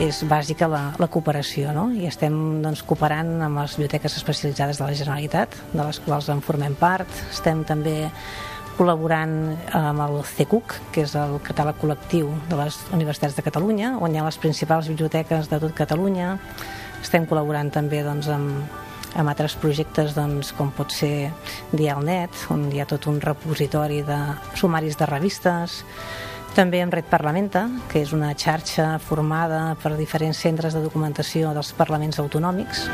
És 0.00 0.24
bàsica 0.26 0.66
la, 0.66 0.82
la 0.98 1.08
cooperació 1.12 1.74
no? 1.76 1.86
i 1.94 2.08
estem 2.08 2.34
doncs, 2.64 2.82
cooperant 2.88 3.36
amb 3.46 3.60
les 3.60 3.76
biblioteques 3.76 4.16
especialitzades 4.18 4.80
de 4.80 4.88
la 4.88 4.96
Generalitat, 4.96 5.54
de 5.74 5.82
les 5.82 6.00
quals 6.02 6.30
en 6.32 6.40
formem 6.42 6.74
part. 6.80 7.10
Estem 7.30 7.62
també 7.68 7.98
col·laborant 8.78 9.36
amb 9.76 10.02
el 10.02 10.16
CECUC, 10.26 10.78
que 10.90 11.04
és 11.06 11.12
el 11.14 11.36
catàleg 11.46 11.76
col·lectiu 11.78 12.32
de 12.48 12.58
les 12.58 12.80
universitats 12.96 13.36
de 13.36 13.44
Catalunya, 13.46 13.92
on 14.02 14.10
hi 14.10 14.18
ha 14.18 14.24
les 14.26 14.40
principals 14.42 14.90
biblioteques 14.90 15.52
de 15.52 15.60
tot 15.62 15.76
Catalunya, 15.78 16.32
Estem 17.04 17.26
col·laborant 17.28 17.68
també 17.68 17.98
doncs, 18.00 18.30
amb, 18.32 18.64
amb 19.14 19.30
altres 19.30 19.56
projectes 19.60 20.14
doncs, 20.16 20.52
com 20.58 20.72
pot 20.74 20.92
ser 20.92 21.30
Dialnet, 21.72 22.46
on 22.54 22.68
hi 22.72 22.82
ha 22.82 22.88
tot 22.90 23.08
un 23.10 23.20
repositori 23.22 24.02
de 24.06 24.18
sumaris 24.58 24.98
de 25.00 25.08
revistes, 25.10 25.82
també 26.54 26.82
amb 26.84 26.94
Red 26.94 27.08
Parlamenta, 27.10 27.66
que 27.90 28.04
és 28.04 28.14
una 28.14 28.30
xarxa 28.38 28.94
formada 29.02 29.74
per 29.82 29.96
diferents 29.98 30.38
centres 30.38 30.76
de 30.76 30.84
documentació 30.86 31.50
dels 31.56 31.74
parlaments 31.74 32.22
autonòmics. 32.22 32.86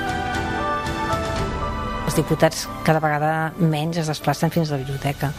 Diputats 2.21 2.67
cada 2.85 3.01
vegada 3.01 3.33
menys 3.57 4.03
es 4.03 4.09
desplacen 4.11 4.53
fins 4.53 4.69
a 4.69 4.77
la 4.77 4.83
biblioteca 4.83 5.31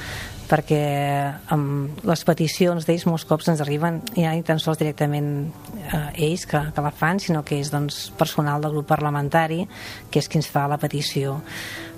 perquè 0.51 0.79
amb 1.53 2.01
les 2.07 2.23
peticions 2.27 2.88
d'ells 2.88 3.05
molts 3.07 3.23
cops 3.29 3.47
ens 3.51 3.61
arriben 3.63 4.01
ja 4.17 4.33
ni 4.33 4.43
tan 4.43 4.59
sols 4.59 4.81
directament 4.81 5.29
eh, 5.85 6.25
ells 6.27 6.47
que, 6.50 6.59
que 6.73 6.83
la 6.83 6.91
fan, 6.91 7.21
sinó 7.23 7.45
que 7.47 7.59
és 7.61 7.71
doncs, 7.71 8.09
personal 8.19 8.63
del 8.63 8.75
grup 8.75 8.89
parlamentari 8.89 9.63
que 10.11 10.19
és 10.19 10.27
qui 10.27 10.41
ens 10.41 10.50
fa 10.51 10.65
la 10.67 10.79
petició. 10.81 11.38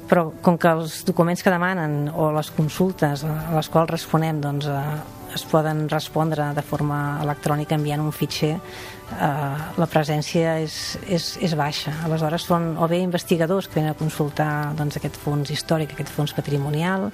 Però 0.09 0.27
com 0.43 0.59
que 0.59 0.69
els 0.69 0.99
documents 1.07 1.41
que 1.41 1.53
demanen 1.53 2.11
o 2.11 2.29
les 2.35 2.51
consultes 2.53 3.23
a 3.23 3.55
les 3.55 3.71
quals 3.73 3.93
responem 3.95 4.43
doncs, 4.43 4.67
eh, 4.67 5.22
es 5.33 5.43
poden 5.49 5.87
respondre 5.89 6.51
de 6.53 6.61
forma 6.61 7.19
electrònica 7.23 7.75
enviant 7.75 8.01
un 8.03 8.11
fitxer 8.13 8.53
eh, 8.53 9.63
la 9.77 9.87
presència 9.89 10.57
és, 10.61 10.75
és, 11.07 11.27
és 11.43 11.55
baixa. 11.57 11.93
Aleshores 12.05 12.45
són 12.49 12.73
o 12.77 12.87
bé 12.89 13.01
investigadors 13.03 13.67
que 13.67 13.79
venen 13.79 13.93
a 13.93 13.99
consultar 13.99 14.51
doncs, 14.77 14.97
aquest 14.99 15.17
fons 15.21 15.51
històric, 15.53 15.93
aquest 15.93 16.11
fons 16.13 16.35
patrimonial, 16.37 17.09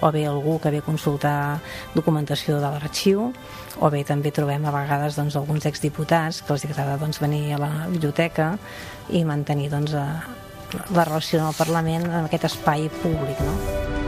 o 0.00 0.12
bé 0.12 0.26
algú 0.28 0.58
que 0.62 0.72
ve 0.74 0.82
a 0.82 0.86
consultar 0.86 1.36
documentació 1.94 2.60
de 2.60 2.74
l'arxiu, 2.74 3.30
o 3.80 3.90
bé 3.92 4.04
també 4.08 4.34
trobem 4.34 4.66
a 4.66 4.74
vegades 4.74 5.16
doncs, 5.18 5.38
alguns 5.40 5.66
exdiputats 5.68 6.42
que 6.42 6.54
els 6.54 6.68
agrada 6.68 6.98
doncs, 7.00 7.22
venir 7.22 7.56
a 7.56 7.62
la 7.62 7.72
biblioteca 7.88 8.52
i 9.10 9.24
mantenir 9.24 9.70
doncs, 9.72 9.96
la 9.96 11.04
relació 11.04 11.42
amb 11.42 11.52
el 11.52 11.58
Parlament 11.58 12.08
en 12.08 12.22
aquest 12.24 12.48
espai 12.52 12.88
públic. 13.02 13.40
No? 13.44 14.01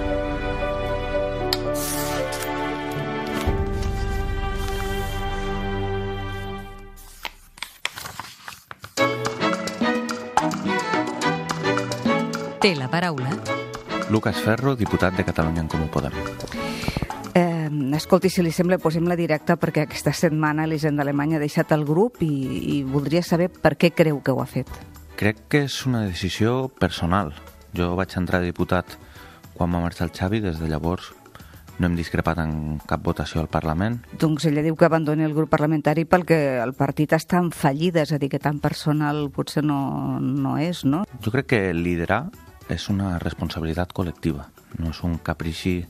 Té 12.65 12.71
la 12.73 12.87
paraula. 12.89 13.29
Lucas 14.09 14.39
Ferro, 14.41 14.73
diputat 14.75 15.13
de 15.19 15.25
Catalunya 15.29 15.61
en 15.61 15.67
Comú 15.69 15.85
Podem. 15.93 16.15
Eh, 17.37 17.69
escolti, 17.93 18.31
si 18.33 18.41
li 18.41 18.55
sembla, 18.57 18.79
posem-la 18.81 19.19
directa 19.21 19.59
perquè 19.61 19.83
aquesta 19.85 20.15
setmana 20.17 20.65
l'Hisenda 20.65 21.05
Alemanya 21.05 21.37
ha 21.37 21.43
deixat 21.43 21.75
el 21.77 21.85
grup 21.85 22.23
i, 22.25 22.31
i 22.73 22.79
voldria 22.89 23.21
saber 23.21 23.51
per 23.53 23.75
què 23.77 23.91
creu 23.93 24.23
que 24.25 24.33
ho 24.33 24.41
ha 24.41 24.47
fet. 24.49 24.71
Crec 25.21 25.43
que 25.53 25.61
és 25.67 25.77
una 25.85 26.07
decisió 26.07 26.71
personal. 26.81 27.35
Jo 27.77 27.91
vaig 27.99 28.17
entrar 28.17 28.41
diputat 28.41 28.97
quan 29.53 29.69
va 29.69 29.83
marxar 29.85 30.09
el 30.09 30.15
Xavi, 30.17 30.41
des 30.41 30.57
de 30.57 30.73
llavors 30.73 31.13
no 31.77 31.91
hem 31.91 31.99
discrepat 31.99 32.39
en 32.39 32.81
cap 32.89 33.05
votació 33.05 33.43
al 33.43 33.51
Parlament. 33.53 33.99
Doncs 34.17 34.49
ella 34.49 34.65
diu 34.65 34.77
que 34.79 34.89
abandoni 34.89 35.27
el 35.27 35.37
grup 35.37 35.53
parlamentari 35.53 36.07
perquè 36.09 36.63
el 36.65 36.73
partit 36.79 37.13
està 37.13 37.45
en 37.45 37.53
fallida, 37.53 38.07
és 38.09 38.15
a 38.15 38.19
dir, 38.23 38.33
que 38.33 38.41
tan 38.41 38.57
personal 38.63 39.27
potser 39.35 39.67
no, 39.67 40.17
no 40.17 40.57
és, 40.57 40.85
no? 40.89 41.05
Jo 41.21 41.35
crec 41.35 41.53
que 41.53 41.63
liderar 41.77 42.25
és 42.73 42.89
una 42.89 43.19
responsabilitat 43.19 43.93
col·lectiva, 43.93 44.49
no 44.79 44.91
és 44.91 45.01
un 45.05 45.19
caprici 45.19 45.83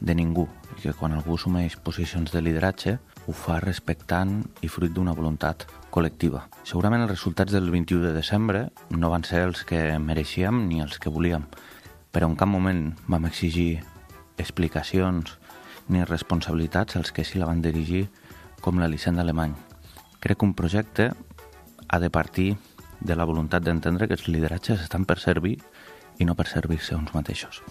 de 0.00 0.14
ningú, 0.14 0.46
i 0.76 0.82
que 0.82 0.94
quan 0.94 1.14
algú 1.14 1.36
assumeix 1.38 1.76
posicions 1.82 2.32
de 2.32 2.42
lideratge 2.42 2.98
ho 3.28 3.34
fa 3.34 3.58
respectant 3.60 4.40
i 4.64 4.70
fruit 4.72 4.94
d'una 4.94 5.14
voluntat 5.14 5.66
col·lectiva. 5.94 6.46
Segurament 6.64 7.04
els 7.04 7.12
resultats 7.12 7.52
del 7.52 7.70
21 7.70 8.06
de 8.06 8.14
desembre 8.16 8.68
no 8.90 9.10
van 9.12 9.26
ser 9.26 9.42
els 9.46 9.64
que 9.68 9.98
mereixíem 9.98 10.66
ni 10.68 10.80
els 10.84 10.98
que 10.98 11.12
volíem, 11.12 11.44
però 12.10 12.30
en 12.30 12.36
cap 12.40 12.48
moment 12.48 12.94
vam 13.06 13.28
exigir 13.28 13.82
explicacions 14.38 15.36
ni 15.88 16.04
responsabilitats 16.04 16.96
als 16.96 17.12
que 17.12 17.24
sí 17.24 17.38
la 17.38 17.48
van 17.48 17.62
dirigir 17.62 18.08
com 18.60 18.78
l'Elicent 18.78 19.18
alemany. 19.18 19.54
Crec 20.20 20.38
que 20.38 20.46
un 20.46 20.54
projecte 20.54 21.12
ha 21.88 21.98
de 21.98 22.10
partir 22.10 22.56
de 23.00 23.14
la 23.16 23.24
voluntat 23.24 23.62
d'entendre 23.62 24.08
que 24.08 24.16
els 24.18 24.26
lideratges 24.28 24.82
estan 24.82 25.04
per 25.06 25.18
servir 25.22 25.58
i 26.18 26.26
no 26.26 26.34
per 26.34 26.48
servir-se 26.50 26.96
uns 26.96 27.14
mateixos. 27.14 27.62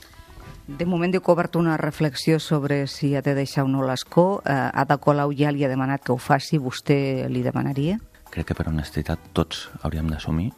De 0.67 0.85
moment 0.85 1.13
diu 1.13 1.21
que 1.23 1.31
ha 1.31 1.35
obert 1.37 1.55
una 1.55 1.77
reflexió 1.79 2.41
sobre 2.43 2.87
si 2.91 3.13
ha 3.15 3.21
de 3.23 3.33
deixar 3.35 3.63
o 3.63 3.69
no 3.71 3.85
l'escó. 3.87 4.41
Eh, 4.43 4.51
Ada 4.51 4.97
Colau 4.99 5.31
ja 5.31 5.51
li 5.51 5.63
ha 5.63 5.71
demanat 5.71 6.03
que 6.03 6.11
ho 6.11 6.17
faci, 6.19 6.59
vostè 6.59 7.29
li 7.31 7.43
demanaria? 7.43 8.01
Crec 8.31 8.49
que 8.49 8.57
per 8.57 8.67
honestitat 8.67 9.31
tots 9.33 9.69
hauríem 9.81 10.11
d'assumir 10.11 10.51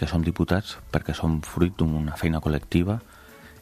que 0.00 0.08
som 0.08 0.24
diputats 0.24 0.78
perquè 0.90 1.12
som 1.14 1.40
fruit 1.44 1.76
d'una 1.76 2.16
feina 2.16 2.40
col·lectiva 2.40 2.96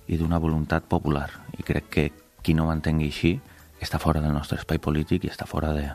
i 0.07 0.17
d'una 0.17 0.39
voluntat 0.39 0.87
popular. 0.87 1.29
I 1.59 1.67
crec 1.67 1.91
que 1.91 2.07
qui 2.41 2.55
no 2.55 2.69
ho 2.69 2.73
entengui 2.73 3.11
així 3.11 3.35
està 3.83 3.99
fora 3.99 4.23
del 4.23 4.33
nostre 4.33 4.61
espai 4.61 4.79
polític 4.79 5.27
i 5.27 5.33
està 5.33 5.47
fora 5.49 5.75
de, 5.75 5.91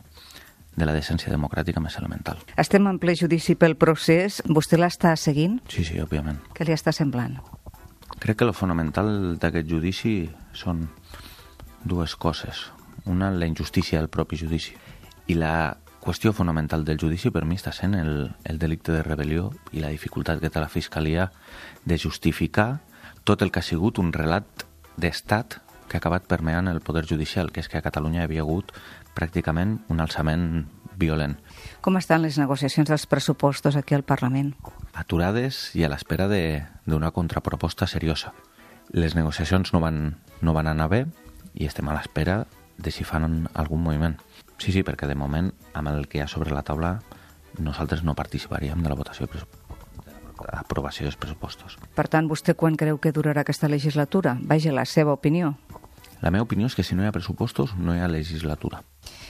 de 0.76 0.86
la 0.86 0.94
decència 0.94 1.32
democràtica 1.32 1.80
més 1.80 1.96
elemental. 1.96 2.38
Estem 2.60 2.86
en 2.86 3.00
ple 3.00 3.16
judici 3.16 3.56
pel 3.56 3.78
procés. 3.80 4.42
Vostè 4.46 4.78
l'està 4.78 5.16
seguint? 5.16 5.60
Sí, 5.72 5.88
sí, 5.88 6.00
òbviament. 6.04 6.42
Què 6.52 6.68
li 6.68 6.76
està 6.76 6.92
semblant? 6.92 7.40
Crec 8.18 8.38
que 8.38 8.46
el 8.48 8.54
fonamental 8.56 9.36
d'aquest 9.40 9.68
judici 9.68 10.14
són 10.56 10.86
dues 11.84 12.16
coses. 12.16 12.66
Una, 13.04 13.30
la 13.30 13.46
injustícia 13.46 14.00
del 14.00 14.08
propi 14.08 14.38
judici. 14.40 14.74
I 15.28 15.36
la 15.36 15.76
qüestió 16.00 16.32
fonamental 16.32 16.84
del 16.86 16.98
judici 17.02 17.32
per 17.34 17.44
mi 17.44 17.58
està 17.58 17.72
sent 17.74 17.94
el, 17.98 18.30
el 18.46 18.58
delicte 18.62 18.94
de 18.94 19.02
rebel·lió 19.02 19.50
i 19.74 19.82
la 19.82 19.90
dificultat 19.90 20.40
que 20.40 20.50
té 20.50 20.62
la 20.62 20.70
Fiscalia 20.70 21.30
de 21.84 21.98
justificar 21.98 22.80
tot 23.26 23.42
el 23.42 23.50
que 23.50 23.58
ha 23.58 23.66
sigut 23.66 23.98
un 23.98 24.12
relat 24.14 24.66
d'estat 24.96 25.58
que 25.86 25.98
ha 25.98 26.02
acabat 26.02 26.26
permeant 26.26 26.70
el 26.70 26.80
poder 26.80 27.04
judicial, 27.06 27.50
que 27.50 27.60
és 27.60 27.68
que 27.68 27.78
a 27.78 27.84
Catalunya 27.84 28.22
hi 28.22 28.26
havia 28.26 28.46
hagut 28.46 28.72
pràcticament 29.18 29.78
un 29.90 30.02
alçament 30.02 30.66
violent. 30.98 31.36
Com 31.80 31.96
estan 32.00 32.22
les 32.24 32.38
negociacions 32.40 32.88
dels 32.88 33.06
pressupostos 33.06 33.76
aquí 33.76 33.94
al 33.94 34.04
Parlament? 34.04 34.54
Aturades 34.94 35.70
i 35.76 35.84
a 35.84 35.90
l'espera 35.92 36.28
d'una 36.28 37.12
contraproposta 37.12 37.86
seriosa. 37.86 38.32
Les 38.90 39.14
negociacions 39.14 39.72
no 39.74 39.80
van, 39.82 40.16
no 40.40 40.54
van 40.56 40.70
anar 40.70 40.88
bé 40.88 41.04
i 41.54 41.66
estem 41.66 41.88
a 41.88 41.96
l'espera 41.96 42.44
de 42.78 42.92
si 42.92 43.04
fan 43.04 43.48
algun 43.54 43.82
moviment. 43.82 44.16
Sí, 44.58 44.72
sí, 44.72 44.82
perquè 44.84 45.08
de 45.08 45.16
moment, 45.16 45.52
amb 45.74 45.92
el 45.92 46.08
que 46.08 46.18
hi 46.18 46.24
ha 46.24 46.28
sobre 46.28 46.52
la 46.54 46.64
taula, 46.64 46.98
nosaltres 47.58 48.04
no 48.04 48.14
participaríem 48.14 48.82
de 48.82 48.92
la 48.92 48.96
votació 48.96 49.26
de 49.26 49.44
aprovació 50.52 51.06
dels 51.06 51.16
pressupostos. 51.16 51.78
Per 51.96 52.06
tant, 52.12 52.28
vostè 52.28 52.54
quan 52.54 52.76
creu 52.76 53.00
que 53.00 53.12
durarà 53.12 53.42
aquesta 53.44 53.70
legislatura? 53.72 54.36
Vaja, 54.42 54.72
la 54.72 54.84
seva 54.84 55.14
opinió. 55.16 55.54
La 56.20 56.30
meva 56.30 56.44
opinió 56.44 56.68
és 56.68 56.76
que 56.76 56.84
si 56.84 56.96
no 56.96 57.04
hi 57.04 57.08
ha 57.08 57.14
pressupostos 57.14 57.74
no 57.76 57.94
hi 57.94 58.00
ha 58.00 58.08
legislatura. 58.08 58.82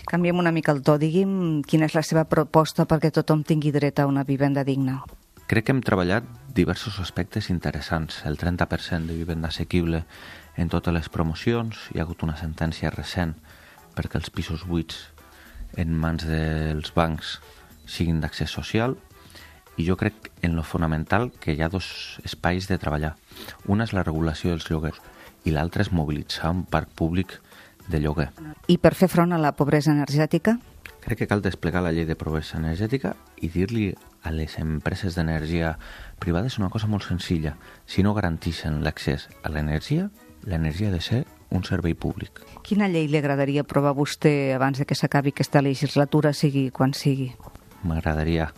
Canviem 0.07 0.39
una 0.39 0.53
mica 0.55 0.71
el 0.71 0.85
to. 0.87 0.95
Digui'm 1.03 1.65
quina 1.67 1.89
és 1.91 1.95
la 1.97 2.05
seva 2.07 2.23
proposta 2.31 2.85
perquè 2.87 3.11
tothom 3.11 3.41
tingui 3.43 3.73
dret 3.75 3.99
a 3.99 4.07
una 4.07 4.23
vivenda 4.23 4.63
digna. 4.63 5.01
Crec 5.51 5.67
que 5.67 5.75
hem 5.75 5.81
treballat 5.83 6.27
diversos 6.55 7.01
aspectes 7.03 7.51
interessants. 7.51 8.21
El 8.23 8.39
30% 8.39 9.11
de 9.11 9.17
vivenda 9.19 9.51
assequible 9.51 10.05
en 10.57 10.71
totes 10.71 10.95
les 10.95 11.09
promocions. 11.11 11.89
Hi 11.91 11.99
ha 11.99 12.05
hagut 12.07 12.23
una 12.23 12.37
sentència 12.39 12.93
recent 12.95 13.35
perquè 13.99 14.21
els 14.21 14.31
pisos 14.31 14.63
buits 14.71 15.09
en 15.75 15.91
mans 15.91 16.23
dels 16.23 16.95
bancs 16.95 17.41
siguin 17.91 18.21
d'accés 18.23 18.55
social 18.55 18.95
i 19.77 19.89
jo 19.89 19.97
crec 19.99 20.31
en 20.47 20.55
lo 20.55 20.63
fonamental 20.63 21.33
que 21.41 21.55
hi 21.55 21.63
ha 21.63 21.73
dos 21.73 22.21
espais 22.23 22.71
de 22.71 22.79
treballar. 22.79 23.17
Una 23.67 23.91
és 23.91 23.93
la 23.93 24.07
regulació 24.07 24.55
dels 24.55 24.71
lloguers 24.71 25.03
i 25.45 25.51
l'altre 25.51 25.83
és 25.83 25.91
mobilitzar 25.91 26.55
un 26.55 26.63
parc 26.63 26.95
públic 26.95 27.41
de 27.89 28.01
lloguer. 28.01 28.31
I 28.69 28.79
per 28.79 28.95
fer 28.95 29.09
front 29.09 29.33
a 29.33 29.41
la 29.41 29.53
pobresa 29.57 29.93
energètica? 29.93 30.57
Crec 31.07 31.23
que 31.23 31.29
cal 31.31 31.43
desplegar 31.43 31.85
la 31.85 31.93
llei 31.95 32.07
de 32.07 32.17
pobresa 32.19 32.59
energètica 32.59 33.15
i 33.39 33.51
dir-li 33.53 33.93
a 34.27 34.33
les 34.35 34.57
empreses 34.59 35.15
d'energia 35.15 35.77
privades 36.19 36.59
una 36.59 36.71
cosa 36.71 36.91
molt 36.91 37.07
senzilla. 37.07 37.55
Si 37.87 38.03
no 38.03 38.15
garanteixen 38.15 38.83
l'accés 38.83 39.29
a 39.43 39.53
l'energia, 39.55 40.11
l'energia 40.43 40.89
ha 40.91 40.97
de 40.97 41.01
ser 41.01 41.25
un 41.51 41.63
servei 41.63 41.95
públic. 41.95 42.43
Quina 42.67 42.89
llei 42.91 43.07
li 43.07 43.21
agradaria 43.21 43.63
aprovar 43.63 43.95
vostè 43.95 44.53
abans 44.57 44.83
de 44.83 44.87
que 44.87 44.99
s'acabi 44.99 45.31
aquesta 45.31 45.63
legislatura, 45.63 46.35
sigui 46.35 46.71
quan 46.75 46.95
sigui? 46.95 47.31
M'agradaria 47.87 48.51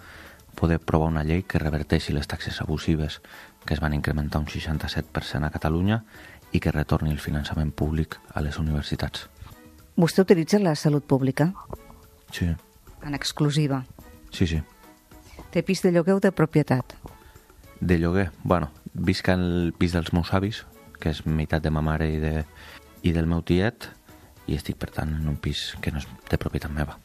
poder 0.58 0.80
aprovar 0.80 1.12
una 1.12 1.22
llei 1.22 1.44
que 1.44 1.60
reverteixi 1.60 2.16
les 2.16 2.26
taxes 2.26 2.62
abusives 2.64 3.20
que 3.64 3.74
es 3.74 3.80
van 3.80 3.94
incrementar 3.94 4.40
un 4.40 4.48
67% 4.48 5.44
a 5.44 5.50
Catalunya 5.52 6.02
i 6.52 6.60
que 6.60 6.72
retorni 6.72 7.12
el 7.12 7.20
finançament 7.20 7.72
públic 7.72 8.18
a 8.34 8.42
les 8.44 8.58
universitats. 8.58 9.28
Vostè 9.98 10.22
utilitza 10.22 10.60
la 10.62 10.74
salut 10.78 11.04
pública? 11.04 11.52
Sí. 12.32 12.48
En 13.02 13.14
exclusiva? 13.14 13.84
Sí, 14.30 14.46
sí. 14.46 14.62
Té 15.52 15.62
pis 15.62 15.82
de 15.82 15.92
lloguer 15.92 16.18
o 16.18 16.20
de 16.20 16.32
propietat? 16.32 16.94
De 17.80 17.98
lloguer. 17.98 18.30
Bueno, 18.42 18.70
visc 18.94 19.28
al 19.32 19.74
pis 19.78 19.94
dels 19.96 20.12
meus 20.12 20.32
avis, 20.34 20.64
que 21.00 21.12
és 21.14 21.24
meitat 21.26 21.62
de 21.64 21.72
ma 21.74 21.82
mare 21.84 22.08
i, 22.10 22.18
de, 22.22 22.44
i 23.02 23.14
del 23.14 23.28
meu 23.30 23.42
tiet, 23.42 23.88
i 24.48 24.56
estic, 24.56 24.78
per 24.80 24.90
tant, 24.94 25.12
en 25.20 25.28
un 25.28 25.36
pis 25.36 25.74
que 25.82 25.92
no 25.92 26.00
és 26.02 26.08
de 26.30 26.40
propietat 26.40 26.72
meva. 26.74 26.98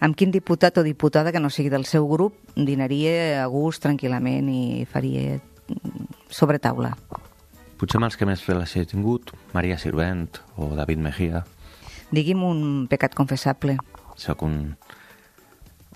Amb 0.00 0.16
quin 0.16 0.32
diputat 0.32 0.76
o 0.76 0.84
diputada 0.84 1.32
que 1.32 1.40
no 1.40 1.48
sigui 1.50 1.70
del 1.72 1.86
seu 1.88 2.06
grup 2.08 2.36
dinaria 2.54 3.42
a 3.42 3.46
gust 3.48 3.84
tranquil·lament 3.86 4.50
i 4.52 4.84
faria 4.90 5.38
sobre 6.28 6.60
taula? 6.60 6.92
Potser 7.76 7.98
amb 8.00 8.06
els 8.08 8.16
que 8.16 8.24
més 8.24 8.40
relació 8.48 8.80
he 8.80 8.88
tingut, 8.88 9.34
Maria 9.52 9.76
Sirvent 9.76 10.38
o 10.56 10.70
David 10.78 11.02
Mejía. 11.04 11.42
Digui'm 12.08 12.40
un 12.46 12.60
pecat 12.88 13.12
confessable. 13.14 13.76
Soc 14.16 14.42
un, 14.46 14.76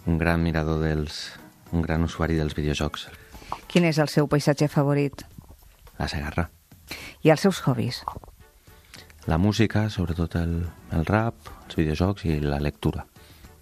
un 0.04 0.18
gran 0.20 0.42
mirador 0.44 0.82
dels... 0.84 1.30
un 1.72 1.82
gran 1.82 2.02
usuari 2.02 2.34
dels 2.34 2.56
videojocs. 2.58 3.06
Quin 3.70 3.84
és 3.86 3.98
el 4.02 4.08
seu 4.10 4.26
paisatge 4.26 4.66
favorit? 4.68 5.22
La 5.98 6.08
Segarra. 6.10 6.48
I 7.22 7.30
els 7.30 7.46
seus 7.46 7.60
hobbies? 7.62 8.02
La 9.30 9.38
música, 9.38 9.84
sobretot 9.88 10.34
el, 10.40 10.66
el 10.90 11.06
rap, 11.06 11.48
els 11.68 11.78
videojocs 11.78 12.26
i 12.26 12.40
la 12.42 12.58
lectura. 12.58 13.06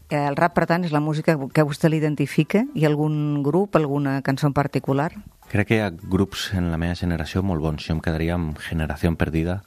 El 0.08 0.38
rap, 0.40 0.54
per 0.56 0.64
tant, 0.64 0.86
és 0.88 0.94
la 0.94 1.04
música 1.04 1.36
que 1.36 1.60
a 1.60 1.68
vostè 1.68 1.90
l'identifica? 1.92 2.64
Hi 2.74 2.86
ha 2.86 2.88
algun 2.88 3.42
grup, 3.44 3.76
alguna 3.76 4.22
cançó 4.24 4.48
en 4.48 4.56
particular? 4.56 5.12
Crec 5.48 5.70
que 5.70 5.76
hi 5.78 5.80
ha 5.80 5.88
grups 5.88 6.50
en 6.52 6.66
la 6.68 6.76
meva 6.76 6.96
generació 6.98 7.40
molt 7.40 7.62
bons. 7.64 7.86
Jo 7.86 7.94
em 7.94 8.00
quedaria 8.04 8.34
amb 8.36 8.58
Generació 8.60 9.14
Perdida, 9.16 9.62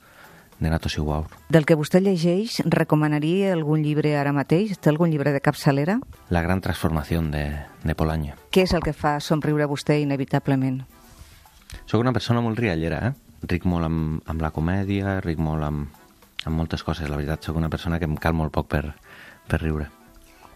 de 0.60 0.70
Nato 0.70 0.90
Siguaur. 0.94 1.32
Del 1.50 1.66
que 1.66 1.74
vostè 1.74 1.98
llegeix, 2.06 2.60
recomanaria 2.70 3.50
algun 3.56 3.82
llibre 3.82 4.14
ara 4.14 4.30
mateix? 4.30 4.76
Té 4.78 4.92
algun 4.92 5.10
llibre 5.10 5.34
de 5.34 5.42
capçalera? 5.42 5.96
La 6.30 6.44
gran 6.46 6.62
transformació 6.62 7.24
de, 7.34 7.48
de 7.82 7.96
Polanya. 7.98 8.36
Què 8.54 8.68
és 8.68 8.76
el 8.78 8.86
que 8.86 8.94
fa 8.94 9.16
somriure 9.26 9.66
a 9.66 9.70
vostè 9.72 9.98
inevitablement? 10.04 10.84
Soc 11.90 11.98
una 11.98 12.14
persona 12.14 12.44
molt 12.46 12.62
riallera, 12.62 13.00
eh? 13.10 13.40
Ric 13.50 13.66
molt 13.66 13.88
amb, 13.88 14.22
amb 14.30 14.46
la 14.46 14.52
comèdia, 14.54 15.16
ric 15.26 15.42
molt 15.42 15.66
amb, 15.66 16.04
amb 16.46 16.62
moltes 16.62 16.86
coses. 16.86 17.10
La 17.10 17.18
veritat, 17.18 17.42
sóc 17.42 17.58
una 17.58 17.72
persona 17.74 17.98
que 17.98 18.06
em 18.06 18.14
cal 18.22 18.38
molt 18.38 18.54
poc 18.54 18.70
per, 18.70 18.84
per 19.50 19.64
riure. 19.64 19.90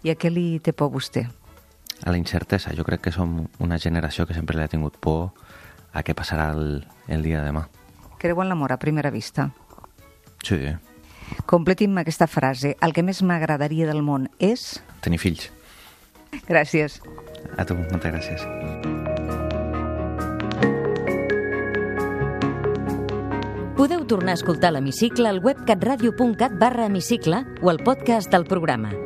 I 0.06 0.14
a 0.14 0.14
què 0.14 0.30
li 0.30 0.60
té 0.62 0.70
por 0.70 0.94
vostè? 0.94 1.26
A 2.04 2.10
la 2.10 2.18
incertesa. 2.18 2.74
Jo 2.76 2.84
crec 2.84 3.06
que 3.06 3.12
som 3.14 3.46
una 3.58 3.78
generació 3.78 4.26
que 4.26 4.34
sempre 4.36 4.56
li 4.58 4.64
ha 4.64 4.72
tingut 4.72 4.98
por 5.00 5.30
a 5.96 6.02
què 6.04 6.14
passarà 6.14 6.50
el, 6.52 6.84
el 7.08 7.24
dia 7.24 7.40
de 7.40 7.48
demà. 7.48 7.66
Creu 8.20 8.40
en 8.42 8.50
l'amor 8.50 8.74
a 8.74 8.80
primera 8.80 9.10
vista? 9.10 9.50
Sí. 10.44 10.60
Completi'm 11.46 11.96
aquesta 11.98 12.28
frase. 12.30 12.76
El 12.82 12.92
que 12.92 13.04
més 13.06 13.22
m'agradaria 13.22 13.88
del 13.88 14.04
món 14.04 14.28
és... 14.38 14.76
Tenir 15.04 15.20
fills. 15.22 15.48
Gràcies. 16.46 17.00
A 17.56 17.64
tu, 17.64 17.76
moltes 17.78 18.12
gràcies. 18.12 18.44
Podeu 23.76 24.06
tornar 24.08 24.34
a 24.34 24.40
escoltar 24.40 24.72
l'Hemicicle 24.72 25.28
al 25.28 25.42
web 25.44 25.64
catradio.cat 25.68 26.56
barra 26.60 26.88
hemicicle 26.88 27.44
o 27.62 27.70
al 27.70 27.82
podcast 27.84 28.32
del 28.32 28.48
programa 28.48 29.05